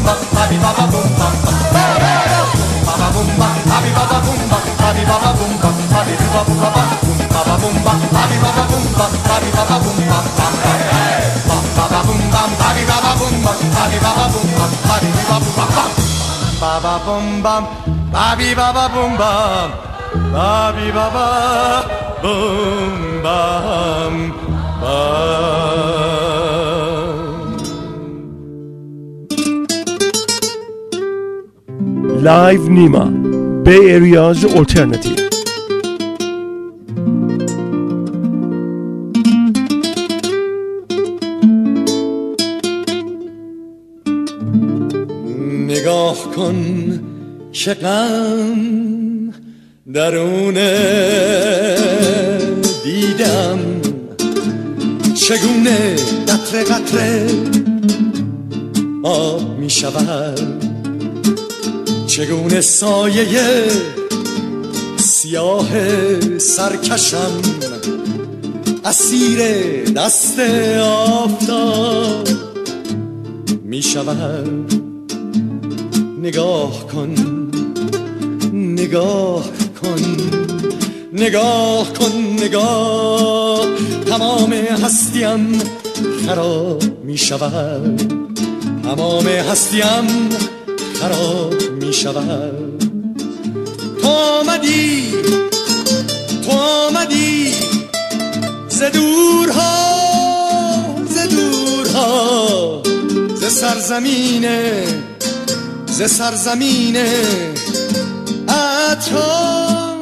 بابا 0.59 0.87
بم 0.87 0.89
بم 0.89 1.13
بابا 1.13 1.13
بم 4.33 4.33
بم 5.09 5.09
بابا 5.09 5.33
بم 5.33 5.55
بم 6.79 7.13
بابا 7.35 7.57
بم 7.57 7.77
بم 7.85 8.33
بابا 8.43 8.67
بم 8.99 9.08
بابا 16.89 17.21
بم 17.21 17.43
بم 17.43 17.67
بابی 18.13 18.55
بابا 18.55 18.89
بم 18.89 19.17
بم 19.17 19.71
بابی 20.33 20.93
بابا 20.93 21.27
بم 22.23 23.23
بم 23.23 24.33
بم 24.83 25.39
Live 32.29 32.67
Nima 32.77 33.05
Bay 33.65 33.83
Area's 33.97 34.45
alternative. 34.45 35.28
که 47.65 47.75
غم 47.75 49.35
درون 49.95 50.55
دیدم. 52.85 53.59
چگونه 55.15 55.97
قطره 56.29 56.65
قطره 56.65 57.27
آب 59.03 59.59
می 59.59 59.71
شود؟ 59.71 60.65
چگونه 62.07 62.61
سایه 62.61 63.65
سیاه 64.97 65.69
سرکشم 66.39 67.43
اسیر 68.85 69.41
دست 69.85 70.39
آفتاب 70.81 72.29
می 73.65 73.83
شود؟ 73.83 74.88
نگاه 76.23 76.87
کن 76.87 77.15
نگاه 78.53 79.45
کن 79.83 80.03
نگاه 81.13 81.93
کن 81.93 82.37
نگاه. 82.41 83.67
تمام 84.07 84.53
هستیم 84.53 85.63
خراب 86.27 86.83
می 87.05 87.19
شود. 87.19 88.13
تمام 88.83 89.27
هستیم 89.27 90.29
خراب 91.01 91.55
می 91.81 91.93
شود. 91.93 92.85
تو 94.03 94.09
آمدی 94.09 95.13
تو 96.45 96.51
آمدی. 96.51 97.53
ز 98.69 98.83
دورها 98.83 99.73
ز 101.09 101.19
دورها 101.19 102.83
ز 103.35 103.45
سرزمین 103.45 104.45
ز 105.99 106.03
سرزمین 106.03 106.97
عطا 108.49 109.97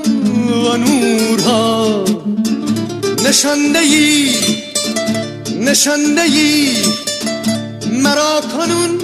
و 0.64 0.76
نورها. 0.76 2.05
نشنده 3.24 3.78
ای 3.78 4.34
نشنده 5.61 6.22
ای 6.22 6.76
مرا 7.92 8.40
کنون 8.40 8.99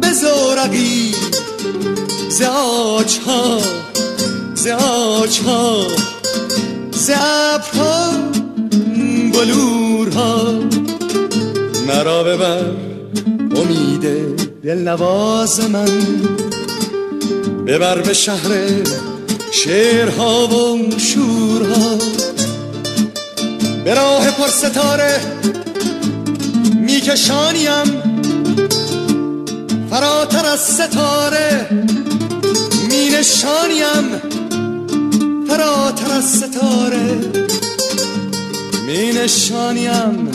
به 0.00 0.12
زورقی. 0.12 1.14
ز 2.28 2.42
آجها 2.42 3.58
ز 4.54 4.66
آجها 4.66 5.86
ز 6.92 7.10
ابرها 7.10 8.10
بلورها. 9.32 10.52
مرا 11.86 12.22
ببر 12.22 12.64
امید 13.56 14.33
دل 14.64 14.78
نواز 14.78 15.60
من. 15.60 15.88
ببر 17.66 18.00
به 18.00 18.12
شهر 18.12 18.50
شعرها 19.52 20.46
و 20.46 20.90
شورها. 20.98 21.98
به 23.84 23.94
راه 23.94 24.30
پر 24.30 24.48
ستاره 24.48 25.20
میکشانیم. 26.76 28.02
فراتر 29.90 30.46
از 30.46 30.60
ستاره 30.60 31.68
می 32.88 33.08
نشانیم 33.08 34.20
فراتر 35.48 36.12
از 36.12 36.24
ستاره 36.24 37.18
می 38.86 39.12
نشانیم 39.12 40.28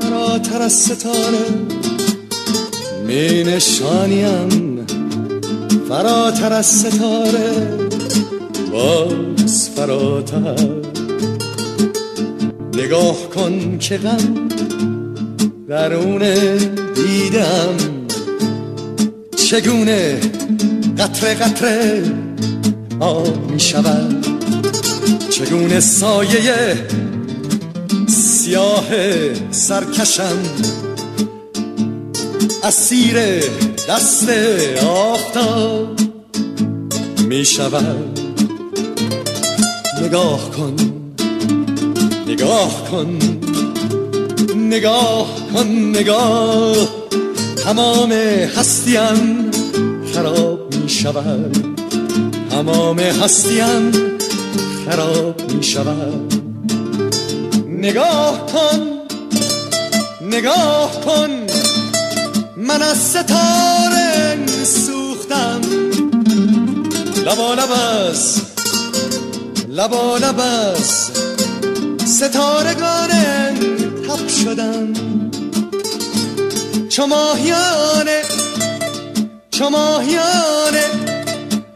فراتر 0.00 0.62
از 0.62 0.72
ستاره 0.72 1.44
می 3.06 3.44
نشانیم. 3.44 4.86
فراتر 5.88 6.52
از 6.52 6.66
ستاره 6.66 7.78
باز 8.72 9.68
فراتر. 9.68 10.56
نگاه 12.74 13.30
کن 13.34 13.78
که 13.78 13.96
غم 13.96 14.48
درون 15.68 16.22
دیدم. 16.94 17.76
چگونه 19.36 20.20
قطره 20.98 21.34
قطره 21.34 22.02
آب 23.00 23.50
می 23.50 23.60
شود؟ 23.60 24.26
چگونه 25.30 25.80
سایه 25.80 26.74
سیاه 28.08 28.84
سرکشم 29.50 30.38
اسیر 32.64 33.16
دست 33.88 34.28
آفتاب 34.86 36.00
می 37.28 37.44
شود. 37.44 38.20
نگاه 40.02 40.50
کن 40.50 40.76
نگاه 42.26 42.90
کن 42.90 43.18
نگاه 44.56 45.28
کن 45.54 45.66
نگاه. 45.68 46.76
تمام 47.64 48.12
هستیم 48.56 49.50
خراب 50.14 50.74
می 50.74 50.88
شود. 50.88 51.56
تمام 52.50 52.98
هستیم 52.98 53.92
خراب 54.86 55.52
می 55.52 55.62
شود. 55.62 56.34
نگاه 57.68 58.46
کن 58.46 58.80
نگاه 60.30 61.00
کن. 61.00 61.43
من 62.64 62.82
از 62.82 62.98
ستاره 62.98 64.38
سوختم. 64.64 65.60
لبا 67.26 67.54
لبس 67.54 68.40
لبا 69.68 70.16
لبس 70.16 71.10
ستارگان 72.04 73.10
تب 74.08 74.28
شدم. 74.28 74.92
چو 76.88 77.06
ماهیانه 77.06 78.22
چو 79.50 79.68
ماهیانه 79.68 80.86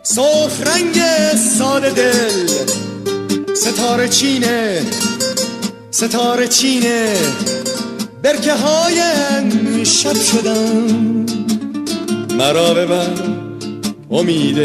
سرخ 0.03 0.61
رنگ 0.66 1.03
سال 1.59 1.91
دل. 1.91 2.49
ستاره 3.55 4.09
چینه 4.09 4.86
ستاره 5.91 6.49
چینه. 6.49 7.16
برکه 8.22 8.55
های 8.55 9.03
شب 9.89 10.14
شدم. 10.14 11.26
مرا 12.39 12.74
ببر 12.74 13.11
امید 14.11 14.57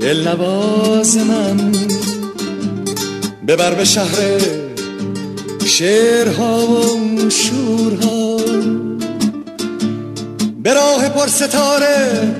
دل 0.00 0.28
نواز 0.28 1.16
من 1.16 1.72
ببر 3.46 3.74
به 3.74 3.84
شهر 3.84 4.38
شعرها 5.64 6.66
و 6.66 7.30
شورها. 7.30 8.36
به 10.62 10.74
راه 10.74 11.08
پر 11.08 11.26
ستاره 11.26 12.34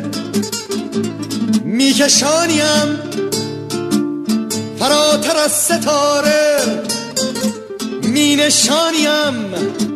میکشانیم. 1.65 2.99
فراتر 4.79 5.37
از 5.37 5.53
ستاره 5.53 6.57
می 8.03 8.37
نشانیم 8.37 9.92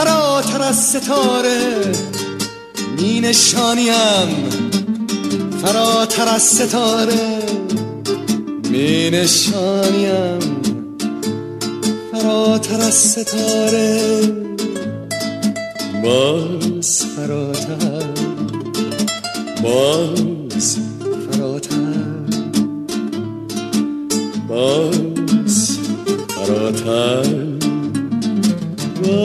فراتر 0.00 0.62
از 0.62 0.76
ستاره 0.76 1.92
می 2.98 3.20
نشانیم. 3.20 4.50
فراتر 5.62 6.28
از 6.28 6.42
ستاره 6.42 7.42
می 8.70 9.10
نشانیم. 9.10 10.38
فراتر 12.12 12.80
از 12.80 12.94
ستاره 12.94 14.20
باز 16.04 17.06
فراتر 17.16 18.04
باز 19.62 20.78
فراتر 21.30 21.76
باز 24.48 25.78
فراتر. 26.28 27.59
لایو 29.00 29.18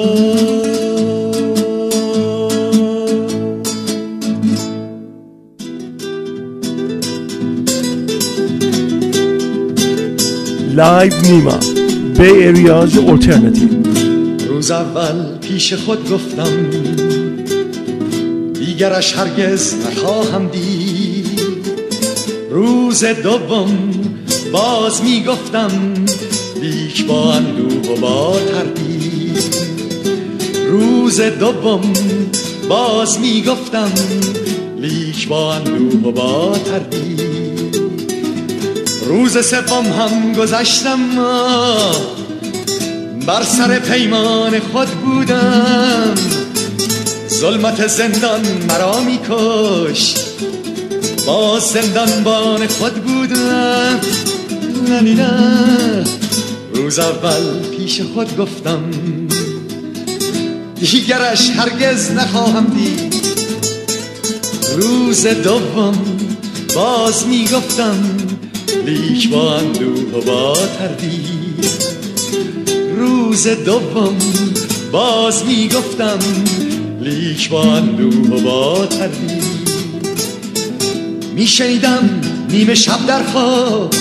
نیما 11.23 11.59
Bay 12.17 12.23
Area's 12.23 12.97
alternative 12.97 13.69
روز 14.49 14.71
اول 14.71 15.37
پیش 15.41 15.73
خود 15.73 16.09
گفتم 16.09 16.69
دیگرش 18.53 19.17
هرگز 19.17 19.73
نخواهم 19.87 20.47
دید. 20.47 21.41
روز 22.51 23.05
دوم 23.05 23.91
باز 24.51 25.03
می‌گفتم 25.03 25.71
لیک 26.61 27.05
با 27.05 27.33
اندوه 27.33 27.91
و 27.91 28.01
با 28.01 28.39
تردید. 28.39 28.84
روز 30.75 31.21
دوم 31.21 31.93
باز 32.69 33.19
می‌گفتم 33.19 33.91
لیک 34.81 35.27
با 35.27 35.53
اندوه 35.53 36.09
و 36.09 36.11
با 36.11 36.57
تردید. 36.65 37.75
روز 39.07 39.47
سوم 39.47 39.85
هم 39.85 40.33
گذشتم 40.33 40.99
بر 43.27 43.43
سر 43.43 43.79
پیمان 43.79 44.59
خود 44.59 44.87
بودم. 44.87 46.15
ظلمت 47.29 47.87
زندان 47.87 48.41
مرا 48.69 48.99
میکش 48.99 50.15
با 51.25 51.59
زندانبان 51.59 52.67
خود 52.67 52.93
بودم. 52.93 53.99
نه 54.89 56.03
روز 56.73 56.99
اول 56.99 57.59
پیش 57.77 58.01
خود 58.01 58.37
گفتم 58.37 58.83
دیگرش 60.79 61.49
هرگز 61.49 62.11
نخواهم 62.11 62.65
دید. 62.65 63.15
روز 64.75 65.27
دوم 65.27 65.97
باز 66.75 67.27
می‌گفتم 67.27 68.17
لیک 68.85 69.29
با 69.29 69.55
اندوه 69.55 70.19
و 70.19 70.21
با 70.21 70.57
تردید. 70.79 71.71
روز 72.97 73.47
دوم 73.47 74.17
باز 74.91 75.45
می‌گفتم 75.45 76.19
لیک 77.01 77.49
با 77.49 77.63
اندوه 77.63 78.37
و 78.37 78.41
با 78.41 78.85
تردید. 78.85 79.45
میشنیدم 81.35 82.09
نیمه 82.49 82.75
شب 82.75 83.05
در 83.07 83.23
خواب 83.23 83.93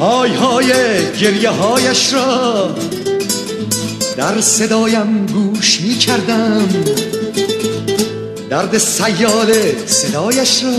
های 0.00 0.30
های 0.30 0.72
گریه 1.20 1.50
هایش 1.50 2.12
را 2.12 2.74
در 4.16 4.40
صدایم 4.40 5.26
گوش 5.26 5.80
می 5.80 5.94
کردم 5.94 6.68
درد 8.50 8.78
سیال 8.78 9.52
صدایش 9.86 10.64
را 10.64 10.70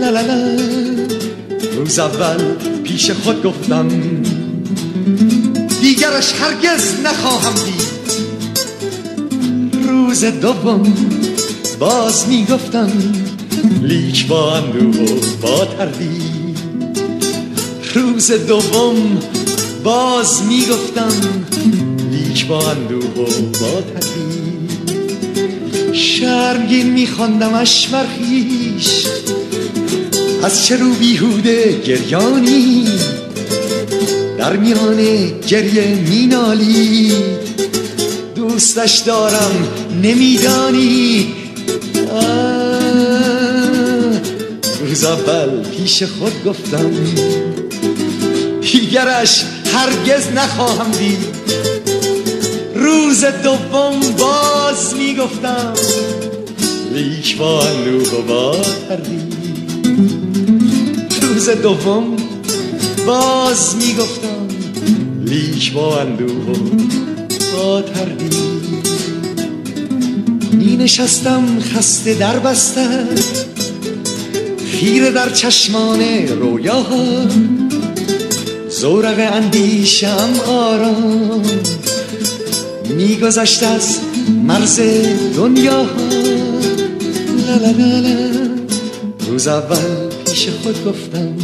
لا 0.00 0.10
لا 0.10 0.20
لا. 0.20 0.56
روز 1.76 1.98
اول 1.98 2.44
پیش 2.84 3.10
خود 3.10 3.42
گفتم 3.42 3.88
دیگرش 5.80 6.32
هرگز 6.40 7.00
نخواهم 7.04 7.54
دید. 7.54 7.86
روز 9.88 10.24
دوم 10.24 10.94
باز 11.78 12.28
می 12.28 12.46
گفتم 12.50 12.92
لیک 13.82 14.26
با 14.26 14.56
اندوه 14.56 15.10
و 15.10 15.20
با 15.42 15.64
تردید. 15.64 16.58
روز 17.94 18.32
دوم 18.32 19.18
باز 19.84 20.42
می‌گفتم 20.42 21.12
لیک 21.62 21.75
با 22.48 22.70
اندوه 22.70 23.04
و 23.04 23.24
با 23.60 23.80
تردید 23.80 24.70
شرمگین 25.92 26.90
میخواندمش 26.90 27.88
از 30.42 30.66
چه 30.66 30.76
رو 30.76 30.94
بیهوده 30.94 31.80
گریانی. 31.80 32.88
در 34.38 34.56
میان 34.56 34.96
گریه 35.48 35.86
مینالی. 35.94 37.12
دوستش 38.34 38.98
دارم 38.98 39.68
نمیدانی. 40.02 41.34
روز 44.80 45.04
اول 45.04 45.62
پیش 45.76 46.02
خود 46.02 46.44
گفتم 46.44 46.90
دیگرش 48.60 49.44
هرگز 49.74 50.32
نخواهم 50.32 50.90
دید. 50.90 51.18
روز 52.86 53.24
دوم 53.24 54.00
باز 54.18 54.94
می‌گفتم 54.94 55.72
لیک 56.92 57.36
با 57.36 57.62
اندوه 57.62 58.08
و 58.08 58.22
با 58.22 58.56
روز 61.22 61.48
دوم 61.48 62.16
باز 63.06 63.76
می‌گفتم 63.76 64.48
لیک 65.24 65.72
با 65.72 66.00
اندوه 66.00 66.30
و 66.30 66.54
با 67.56 67.82
تردید. 67.82 68.36
می 70.52 70.76
نشستم 70.76 71.60
خسته 71.60 72.14
در 72.14 72.38
بسته 72.38 73.04
خیره 74.72 75.10
در 75.10 75.30
چشمان 75.30 76.00
رویاها. 76.28 77.26
زورق 78.68 79.32
اندیشم 79.32 80.30
آرام. 80.46 81.75
میگذشت 82.88 83.62
از 83.62 83.98
مرز 84.46 84.80
دنیا. 85.36 85.86
روز 89.28 89.48
اول 89.48 89.76
پیش 90.26 90.48
خود 90.48 90.84
گفتم 90.84 91.36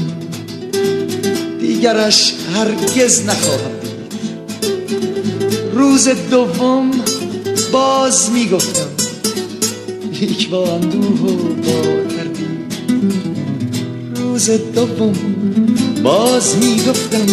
دیگرش 1.60 2.34
هرگز 2.54 3.26
نخواهم 3.26 3.70
روز 5.74 6.08
دوم 6.30 6.90
باز 7.72 8.30
می‌گفتم 8.30 8.86
لیک 10.20 10.50
با 10.50 10.74
اندوه 10.74 11.20
و 11.20 11.54
با 11.54 11.82
روز 14.14 14.50
دوم 14.74 15.14
باز 16.02 16.56
می‌گفتم 16.56 17.26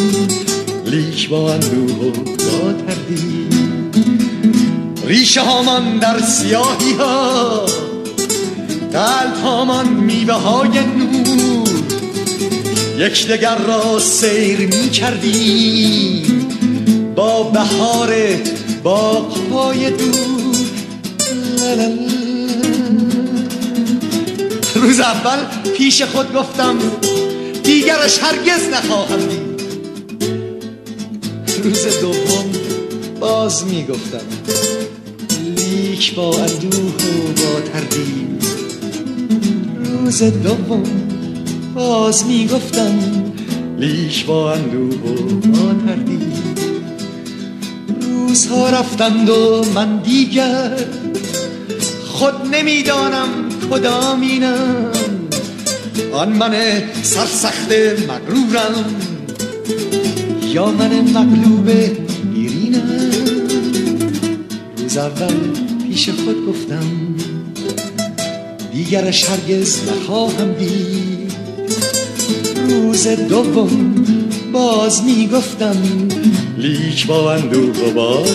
لیک 0.85 1.29
با 1.29 1.53
اندوه 1.53 2.07
و 2.07 2.11
با 2.11 2.73
تردید. 2.73 3.68
ریشه 5.09 5.41
هامان 5.41 5.97
در 5.97 6.19
سیاهی 6.19 6.93
ها 6.93 7.65
قلب 8.93 9.35
هامان 9.43 9.87
میوه 9.87 10.33
های 10.33 10.79
نور. 10.79 11.69
یک 12.97 13.27
دگر 13.27 13.57
را 13.57 13.99
سیر 13.99 14.59
می 14.59 14.89
کردیم 14.89 16.47
با 17.15 17.43
بهار 17.43 18.15
باغهای 18.83 19.89
دور. 19.89 20.55
روز 24.75 24.99
اول 24.99 25.39
پیش 25.77 26.01
خود 26.01 26.33
گفتم 26.33 26.75
دیگرش 27.63 28.19
هرگز 28.23 28.69
نخواهم 28.73 29.19
دید. 29.19 29.61
روز 31.63 31.99
دوم 32.01 32.51
باز 33.19 33.65
می‌گفتم. 33.65 34.68
لیک 35.99 36.15
با 36.15 36.37
اندوه 36.37 36.79
و 36.79 37.27
با 37.27 37.59
تردید. 37.73 38.43
روز 39.85 40.23
دوم 40.23 40.83
باز 41.75 42.25
می‌گفتم 42.25 42.99
لیک 43.77 44.25
با 44.25 44.53
اندوه 44.53 44.95
و 44.95 45.39
با 45.39 45.73
تردید. 45.87 46.33
روزها 48.01 48.69
رفتند 48.69 49.29
و 49.29 49.65
من 49.75 49.97
دیگر 49.97 50.77
خود 52.05 52.33
نمی‌دانم 52.55 53.29
کدامینم 53.71 54.91
آن 56.13 56.29
من 56.29 56.53
سرسخت 57.01 57.71
مغرورم 58.07 58.95
یا 60.53 60.71
من 60.71 61.01
مغلوب 61.01 61.69
ایرینم. 62.35 63.11
روز 64.77 64.97
اول 64.97 65.68
پیش 65.99 66.09
خود 66.09 66.45
گفتم 66.47 67.15
دیگرش 68.73 69.29
هرگز 69.29 69.79
نخواهم 69.89 70.53
دید. 70.53 71.31
روز 72.69 73.07
دوم 73.07 74.05
باز 74.53 75.03
می‌گفتم 75.03 75.77
لیک 76.57 77.07
با 77.07 77.33
اندوه 77.33 77.77
و 77.77 77.93
با 77.93 78.25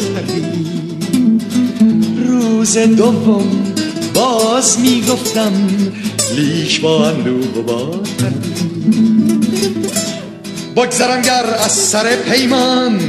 روز 2.26 2.78
دوم 2.78 3.74
باز 4.14 4.80
می‌گفتم 4.80 5.52
لیک 6.36 6.80
با 6.80 7.08
اندوه 7.08 7.58
و 7.58 7.62
با 7.62 8.02
بگذرم 10.76 11.22
گر 11.22 11.44
از 11.64 11.72
سر 11.72 12.16
پیمان 12.16 13.00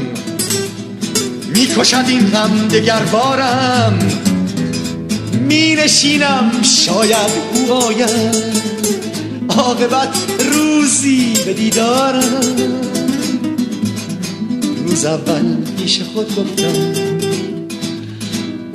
می‌کشد 1.55 2.03
این 2.07 2.27
غم 2.27 2.67
دگر 2.67 3.03
بارم 3.11 4.14
می 5.45 5.75
نشینم 5.75 6.51
شاید 6.63 7.31
او 7.53 7.73
آید. 7.73 8.35
عاقبت 9.49 10.17
روزی 10.53 11.33
به 11.45 11.53
دیدارم. 11.53 12.81
روز 14.85 15.05
اول 15.05 15.55
پیش 15.77 16.01
خود 16.01 16.35
گفتم 16.35 16.93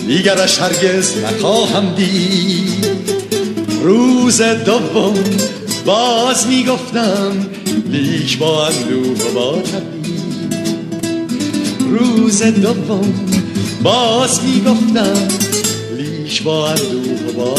دیگرش 0.07 0.59
هرگز 0.59 1.13
نخواهم 1.19 1.95
دید. 1.95 2.87
روز 3.83 4.43
دوم 4.43 5.15
باز 5.85 6.47
می‌گفتم 6.47 7.33
لیک 7.91 8.39
با 8.39 8.67
اندوه 8.67 9.31
و 9.31 9.35
با 9.35 9.63
روز 11.81 12.43
دوم 12.43 13.15
باز 13.83 14.41
می‌گفتم 14.45 15.50
لیک 16.31 16.43
با 16.43 16.69
اندوه 16.69 17.21
و 17.27 17.33
با 17.33 17.55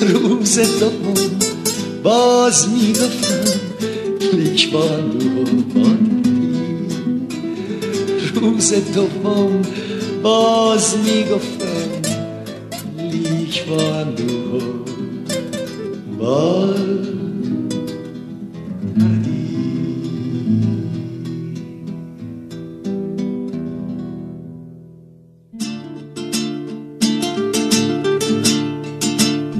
روز 0.00 0.58
دوم 0.58 1.14
باز 2.02 2.68
می‌گفتم 2.68 3.60
لیک 4.32 4.70
با 4.70 4.84
اندوه 4.84 5.50
و 5.50 5.62
با 5.74 5.86
روز 8.40 8.74
دوم 8.94 9.62
باز 10.22 10.94
می‌گفتم 11.04 12.02
لیک 12.98 13.64
با 13.64 13.94
اندوه 13.94 14.62
با 16.18 16.75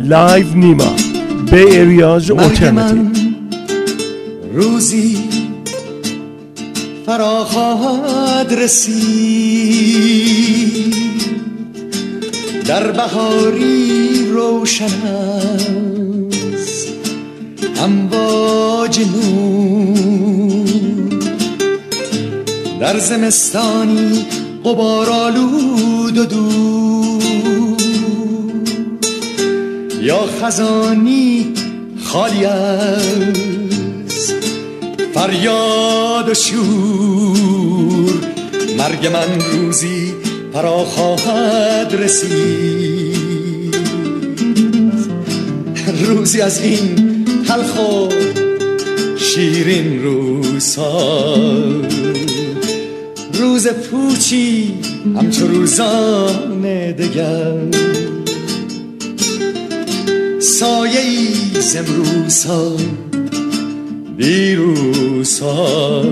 Live 0.08 0.46
نیما 0.54 0.96
Bay 1.50 1.56
Area's 1.56 2.30
alternative 2.30 3.18
روزی 4.54 5.18
فرا 7.06 7.44
خواهد 7.44 8.52
رسید. 8.52 9.76
در 12.66 12.90
بهاری 12.92 14.26
روشن 14.30 14.84
است. 15.06 16.88
امواج 17.82 19.00
نور. 19.00 19.96
در 22.80 22.98
زمستانی 22.98 24.26
غبار 24.64 25.10
آلود 25.10 26.18
و 26.18 26.24
دور 26.24 26.75
یا 30.06 30.26
خزانی 30.42 31.52
خالی 32.04 32.44
است. 32.44 34.34
فریاد 35.14 36.28
و 36.28 36.34
شور 36.34 38.14
مرگ 38.78 39.06
من 39.06 39.40
روزی 39.52 40.14
فرا 40.52 40.84
خواهد 40.84 41.94
رسید. 41.94 43.76
روزی 46.06 46.40
از 46.40 46.62
این 46.62 47.24
تلخ 47.48 47.78
و 47.78 48.08
شیرین 49.18 50.02
روزها. 50.02 51.36
روز 53.32 53.68
پوچی 53.68 54.74
همچو 55.16 55.46
روزان 55.46 56.62
دگر. 56.92 58.15
سایه 60.58 61.00
ای 61.00 61.28
دیروز 64.16 65.40
ها 65.40 66.02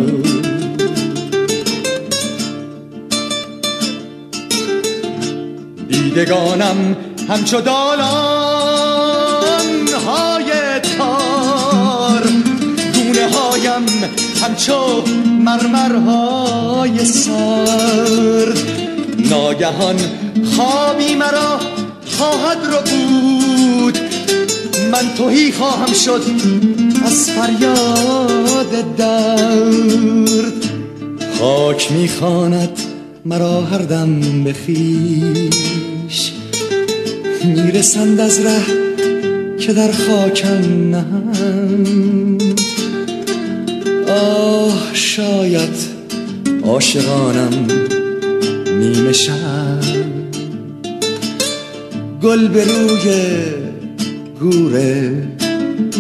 دیدگانم 5.89 6.97
همچو 7.29 7.61
دالان 7.61 8.09
های 10.07 10.53
تار. 10.99 12.23
گونه 12.95 13.29
هایم 13.29 13.87
همچو 14.43 15.03
مرمرهای 15.45 17.05
سرد 17.05 18.59
ناگهان 19.31 19.97
خوابی 20.57 21.15
مرا 21.15 21.61
خواهد 22.19 22.59
رو 22.65 22.81
بود 22.81 23.34
من 24.95 25.15
توهی 25.17 25.53
خواهم 25.53 25.93
شد 25.93 26.23
از 27.05 27.31
فریاد 27.31 28.97
درد. 28.97 30.65
خاک 31.39 31.93
می‌خواند 31.93 32.79
مرا 33.25 33.61
هر 33.61 33.79
دم 33.79 34.45
بخیش 34.45 36.33
می‌رسند 37.45 38.21
از 38.21 38.41
ره 38.41 38.63
که 39.59 39.73
در 39.73 39.93
خاکم 39.93 40.91
نهند 40.91 42.61
شاید 44.93 45.77
عاشقانم 46.65 47.67
نیمه 48.67 49.13
شب. 49.13 49.81
گل 52.23 52.49
به 52.49 52.65
روی 52.65 53.64
گوره 54.41 55.13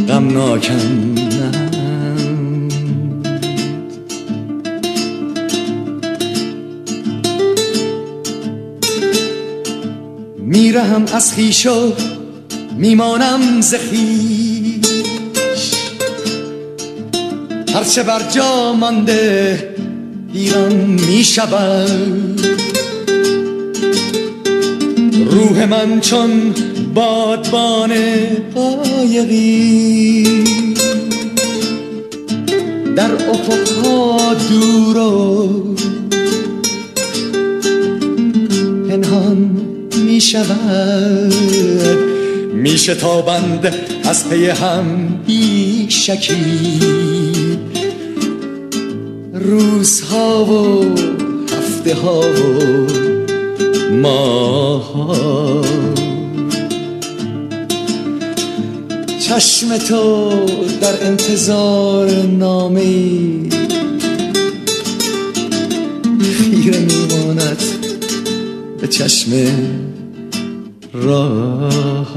غمناکم 0.09 1.15
میرهم 10.39 11.05
از 11.15 11.33
خیش 11.33 11.67
میمانم 12.77 13.61
زخیش 13.61 14.85
هرچه 17.75 18.03
بر 18.03 18.23
جا 18.31 18.73
مانده 18.73 19.75
ایران 20.35 20.73
می‌شود. 20.75 22.41
روح 25.31 25.65
من 25.65 26.01
چون 26.01 26.55
بادبان 26.95 27.93
قایقی. 28.55 30.25
در 32.97 33.11
افقها 33.31 34.35
دور 34.35 34.97
و 34.97 35.75
پنهان 38.89 39.51
می 40.05 40.21
شود 40.21 41.35
می 42.55 42.79
شتابند 42.79 43.75
از 44.05 44.29
پی 44.31 44.47
هم 44.47 44.85
بی 45.27 45.87
شکی 45.89 46.81
روزها 49.35 50.45
و 50.45 50.85
هفته 51.57 51.95
ها 51.95 52.21
و 52.21 52.95
ماها 53.93 55.65
چشم 59.29 59.79
تو 59.79 60.31
در 60.81 61.07
انتظار 61.07 62.11
نامی 62.11 63.49
خیره 66.39 66.79
میماند 66.79 67.63
به 68.81 68.89
چشم 68.89 69.33
راه. 70.93 72.15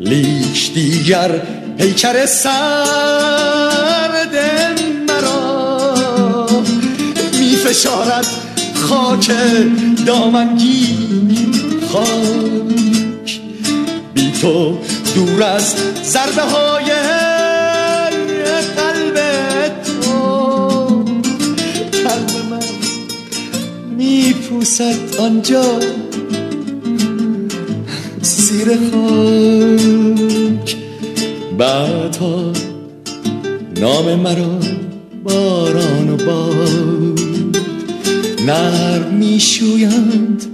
لیک 0.00 0.74
دیگر 0.74 1.42
پیکر 1.78 2.26
سرد 2.26 3.96
مرا 4.36 4.75
می 7.66 7.72
فشارد 7.72 8.26
خاک 8.74 9.30
دامنگی 10.06 10.98
خاک. 11.92 13.40
بی 14.14 14.32
تو 14.40 14.78
دور 15.14 15.42
از 15.42 15.74
ضربه 16.04 16.42
های 16.42 16.90
قلب 18.76 19.16
تو. 19.84 20.86
قلب 21.92 22.30
من 22.50 22.62
می 23.96 24.32
پوسد 24.32 25.16
آنجا. 25.18 25.80
زیر 28.22 28.68
خاک. 28.68 30.76
بعدها 31.58 32.52
نام 33.80 34.14
مرا 34.14 34.58
باران 35.24 36.10
و 36.10 36.16
باد 36.16 36.95
نرم 38.46 39.14
میشویند 39.14 40.44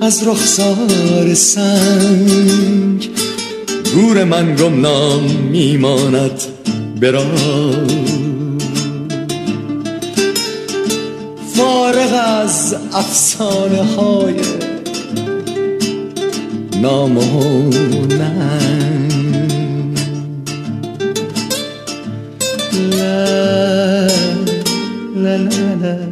از 0.00 0.28
رخسار 0.28 1.34
سنگ. 1.34 3.10
گور 3.94 4.24
من 4.24 4.56
گمنام 4.56 5.22
میماند 5.50 6.42
برا 7.00 7.24
فارغ 11.54 12.42
از 12.42 12.76
افسانه 12.92 13.82
های 13.82 14.34
نامونم 16.82 18.12
لا 25.14 25.36
لا 25.36 25.36
لا. 25.82 26.11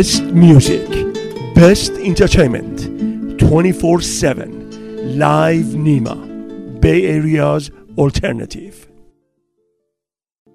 Best 0.00 0.22
music, 0.32 0.88
best 1.54 1.92
entertainment, 1.92 3.38
24 3.38 4.00
7. 4.00 5.18
Live 5.18 5.66
Nima, 5.76 6.80
Bay 6.80 7.04
Area's 7.04 7.70
alternative. 7.98 8.89